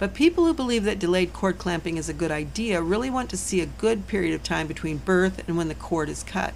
But 0.00 0.14
people 0.14 0.46
who 0.46 0.54
believe 0.54 0.84
that 0.84 0.98
delayed 0.98 1.34
cord 1.34 1.58
clamping 1.58 1.98
is 1.98 2.08
a 2.08 2.14
good 2.14 2.30
idea 2.30 2.80
really 2.80 3.10
want 3.10 3.28
to 3.30 3.36
see 3.36 3.60
a 3.60 3.66
good 3.66 4.06
period 4.06 4.34
of 4.34 4.42
time 4.42 4.66
between 4.66 4.96
birth 4.96 5.46
and 5.46 5.58
when 5.58 5.68
the 5.68 5.74
cord 5.74 6.08
is 6.08 6.22
cut. 6.22 6.54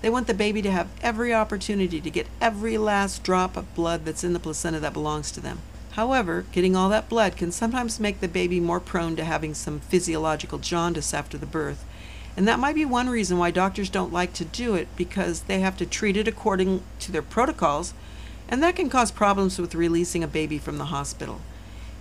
They 0.00 0.08
want 0.08 0.28
the 0.28 0.32
baby 0.32 0.62
to 0.62 0.70
have 0.70 0.86
every 1.02 1.34
opportunity 1.34 2.00
to 2.00 2.08
get 2.08 2.28
every 2.40 2.78
last 2.78 3.24
drop 3.24 3.56
of 3.56 3.74
blood 3.74 4.04
that's 4.04 4.22
in 4.22 4.32
the 4.32 4.38
placenta 4.38 4.78
that 4.78 4.92
belongs 4.92 5.32
to 5.32 5.40
them. 5.40 5.58
However, 5.94 6.44
getting 6.52 6.76
all 6.76 6.88
that 6.90 7.08
blood 7.08 7.36
can 7.36 7.50
sometimes 7.50 7.98
make 7.98 8.20
the 8.20 8.28
baby 8.28 8.60
more 8.60 8.78
prone 8.78 9.16
to 9.16 9.24
having 9.24 9.54
some 9.54 9.80
physiological 9.80 10.60
jaundice 10.60 11.12
after 11.12 11.36
the 11.36 11.46
birth. 11.46 11.84
And 12.36 12.46
that 12.46 12.60
might 12.60 12.76
be 12.76 12.84
one 12.84 13.08
reason 13.08 13.38
why 13.38 13.50
doctors 13.50 13.90
don't 13.90 14.12
like 14.12 14.34
to 14.34 14.44
do 14.44 14.76
it 14.76 14.86
because 14.94 15.40
they 15.42 15.58
have 15.58 15.76
to 15.78 15.86
treat 15.86 16.16
it 16.16 16.28
according 16.28 16.84
to 17.00 17.10
their 17.10 17.22
protocols, 17.22 17.92
and 18.48 18.62
that 18.62 18.76
can 18.76 18.88
cause 18.88 19.10
problems 19.10 19.58
with 19.58 19.74
releasing 19.74 20.22
a 20.22 20.28
baby 20.28 20.58
from 20.58 20.78
the 20.78 20.86
hospital. 20.86 21.40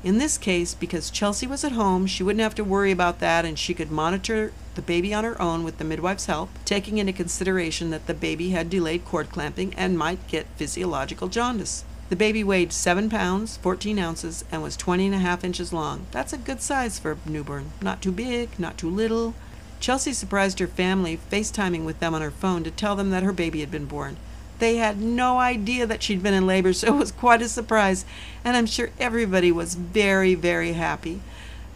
In 0.04 0.18
this 0.18 0.38
case, 0.38 0.74
because 0.74 1.10
Chelsea 1.10 1.48
was 1.48 1.64
at 1.64 1.72
home, 1.72 2.08
she 2.08 2.24
wouldn't 2.24 2.44
have 2.44 2.56
to 2.56 2.64
worry 2.64 2.92
about 2.92 3.20
that 3.20 3.46
and 3.46 3.58
she 3.58 3.74
could 3.74 3.90
monitor 3.90 4.52
the 4.76 4.82
baby 4.82 5.14
on 5.14 5.24
her 5.24 5.42
own 5.42 5.64
with 5.64 5.78
the 5.78 5.86
midwife's 5.86 6.26
help, 6.26 6.50
taking 6.66 6.98
into 6.98 7.14
consideration 7.14 7.90
that 7.92 8.06
the 8.06 8.14
baby 8.14 8.50
had 8.50 8.70
delayed 8.70 9.06
cord 9.06 9.30
clamping 9.30 9.74
and 9.76 9.98
might 9.98 10.28
get 10.28 10.48
physiological 10.58 11.30
jaundice. 11.30 11.86
The 12.10 12.18
baby 12.18 12.44
weighed 12.44 12.74
7 12.74 13.10
pounds, 13.10 13.56
14 13.58 13.98
ounces, 13.98 14.44
and 14.52 14.62
was 14.62 14.76
20 14.76 15.06
and 15.06 15.16
a 15.16 15.20
half 15.20 15.46
inches 15.46 15.72
long. 15.72 16.06
That's 16.12 16.34
a 16.34 16.38
good 16.38 16.62
size 16.62 17.00
for 17.00 17.14
a 17.14 17.30
newborn. 17.30 17.72
Not 17.82 18.02
too 18.02 18.12
big, 18.12 18.60
not 18.60 18.78
too 18.78 18.90
little. 18.90 19.36
Chelsea 19.80 20.12
surprised 20.12 20.60
her 20.60 20.68
family, 20.68 21.18
FaceTiming 21.32 21.86
with 21.86 22.02
them 22.02 22.14
on 22.14 22.22
her 22.22 22.30
phone 22.30 22.66
to 22.66 22.72
tell 22.72 22.98
them 22.98 23.10
that 23.12 23.24
her 23.24 23.32
baby 23.32 23.62
had 23.62 23.72
been 23.72 23.86
born. 23.86 24.18
They 24.60 24.78
had 24.78 25.02
no 25.02 25.40
idea 25.40 25.86
that 25.86 26.04
she'd 26.04 26.24
been 26.24 26.34
in 26.34 26.48
labor, 26.48 26.74
so 26.74 26.88
it 26.88 26.98
was 26.98 27.12
quite 27.12 27.42
a 27.42 27.50
surprise, 27.50 28.06
and 28.46 28.56
I'm 28.56 28.66
sure 28.66 28.92
everybody 29.00 29.52
was 29.52 29.76
very, 29.76 30.36
very 30.36 30.74
happy. 30.74 31.22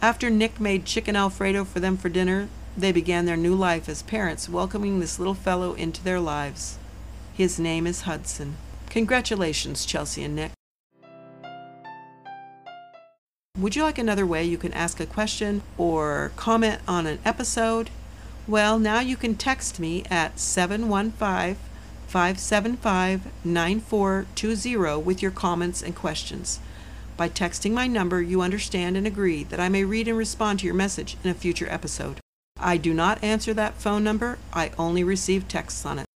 After 0.00 0.30
Nick 0.30 0.60
made 0.60 0.84
chicken 0.84 1.16
Alfredo 1.16 1.64
for 1.64 1.80
them 1.80 1.96
for 1.96 2.08
dinner, 2.08 2.48
they 2.76 2.92
began 2.92 3.26
their 3.26 3.36
new 3.36 3.54
life 3.54 3.88
as 3.88 4.02
parents, 4.02 4.48
welcoming 4.48 5.00
this 5.00 5.18
little 5.18 5.34
fellow 5.34 5.74
into 5.74 6.02
their 6.02 6.20
lives. 6.20 6.78
His 7.34 7.58
name 7.58 7.86
is 7.86 8.02
Hudson. 8.02 8.56
Congratulations, 8.90 9.84
Chelsea 9.84 10.22
and 10.22 10.36
Nick. 10.36 10.52
Would 13.58 13.74
you 13.74 13.82
like 13.82 13.98
another 13.98 14.24
way 14.24 14.44
you 14.44 14.56
can 14.56 14.72
ask 14.72 15.00
a 15.00 15.06
question 15.06 15.62
or 15.76 16.30
comment 16.36 16.80
on 16.86 17.08
an 17.08 17.18
episode? 17.24 17.90
Well, 18.46 18.78
now 18.78 19.00
you 19.00 19.16
can 19.16 19.34
text 19.34 19.80
me 19.80 20.04
at 20.08 20.38
715 20.38 21.56
575 22.08 23.44
9420 23.44 25.02
with 25.02 25.20
your 25.20 25.30
comments 25.30 25.82
and 25.82 25.94
questions. 25.94 26.58
By 27.18 27.28
texting 27.28 27.72
my 27.72 27.86
number, 27.86 28.22
you 28.22 28.40
understand 28.40 28.96
and 28.96 29.06
agree 29.06 29.44
that 29.44 29.60
I 29.60 29.68
may 29.68 29.84
read 29.84 30.08
and 30.08 30.16
respond 30.16 30.60
to 30.60 30.66
your 30.66 30.74
message 30.74 31.18
in 31.22 31.30
a 31.30 31.34
future 31.34 31.66
episode. 31.68 32.18
I 32.58 32.78
do 32.78 32.94
not 32.94 33.22
answer 33.22 33.52
that 33.54 33.74
phone 33.74 34.04
number, 34.04 34.38
I 34.54 34.72
only 34.78 35.04
receive 35.04 35.48
texts 35.48 35.84
on 35.84 35.98
it. 35.98 36.06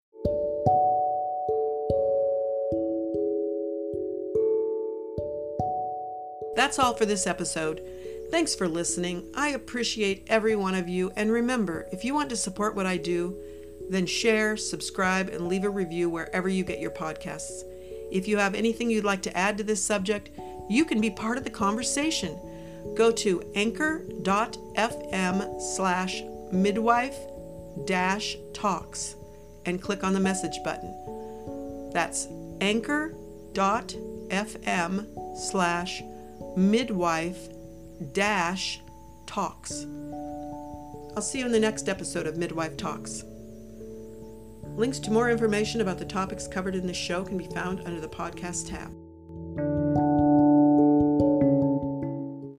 That's 6.56 6.78
all 6.78 6.94
for 6.94 7.04
this 7.04 7.26
episode. 7.26 7.82
Thanks 8.30 8.54
for 8.54 8.66
listening. 8.66 9.30
I 9.34 9.48
appreciate 9.48 10.24
every 10.26 10.56
one 10.56 10.74
of 10.74 10.88
you. 10.88 11.12
And 11.16 11.30
remember, 11.30 11.86
if 11.92 12.02
you 12.02 12.14
want 12.14 12.30
to 12.30 12.36
support 12.36 12.74
what 12.74 12.86
I 12.86 12.96
do, 12.96 13.36
then 13.92 14.06
share, 14.06 14.56
subscribe, 14.56 15.28
and 15.28 15.48
leave 15.48 15.64
a 15.64 15.70
review 15.70 16.08
wherever 16.08 16.48
you 16.48 16.64
get 16.64 16.80
your 16.80 16.90
podcasts. 16.90 17.62
If 18.10 18.26
you 18.28 18.38
have 18.38 18.54
anything 18.54 18.90
you'd 18.90 19.04
like 19.04 19.22
to 19.22 19.36
add 19.36 19.58
to 19.58 19.64
this 19.64 19.84
subject, 19.84 20.30
you 20.68 20.84
can 20.84 21.00
be 21.00 21.10
part 21.10 21.38
of 21.38 21.44
the 21.44 21.50
conversation. 21.50 22.38
Go 22.94 23.10
to 23.12 23.42
anchor.fm 23.54 25.60
slash 25.60 26.22
midwife 26.52 27.16
dash 27.86 28.36
talks 28.52 29.16
and 29.64 29.80
click 29.80 30.04
on 30.04 30.12
the 30.12 30.20
message 30.20 30.58
button. 30.64 31.90
That's 31.92 32.28
anchor.fm 32.60 33.16
slash 35.36 36.02
midwife 36.56 37.48
dash 38.12 38.80
talks. 39.26 39.86
I'll 41.14 41.22
see 41.22 41.40
you 41.40 41.46
in 41.46 41.52
the 41.52 41.60
next 41.60 41.88
episode 41.88 42.26
of 42.26 42.36
Midwife 42.36 42.76
Talks. 42.76 43.24
Links 44.76 44.98
to 45.00 45.10
more 45.10 45.30
information 45.30 45.82
about 45.82 45.98
the 45.98 46.04
topics 46.04 46.48
covered 46.48 46.74
in 46.74 46.86
this 46.86 46.96
show 46.96 47.22
can 47.22 47.36
be 47.36 47.46
found 47.46 47.82
under 47.84 48.00
the 48.00 48.08
podcast 48.08 48.68
tab. 48.68 49.01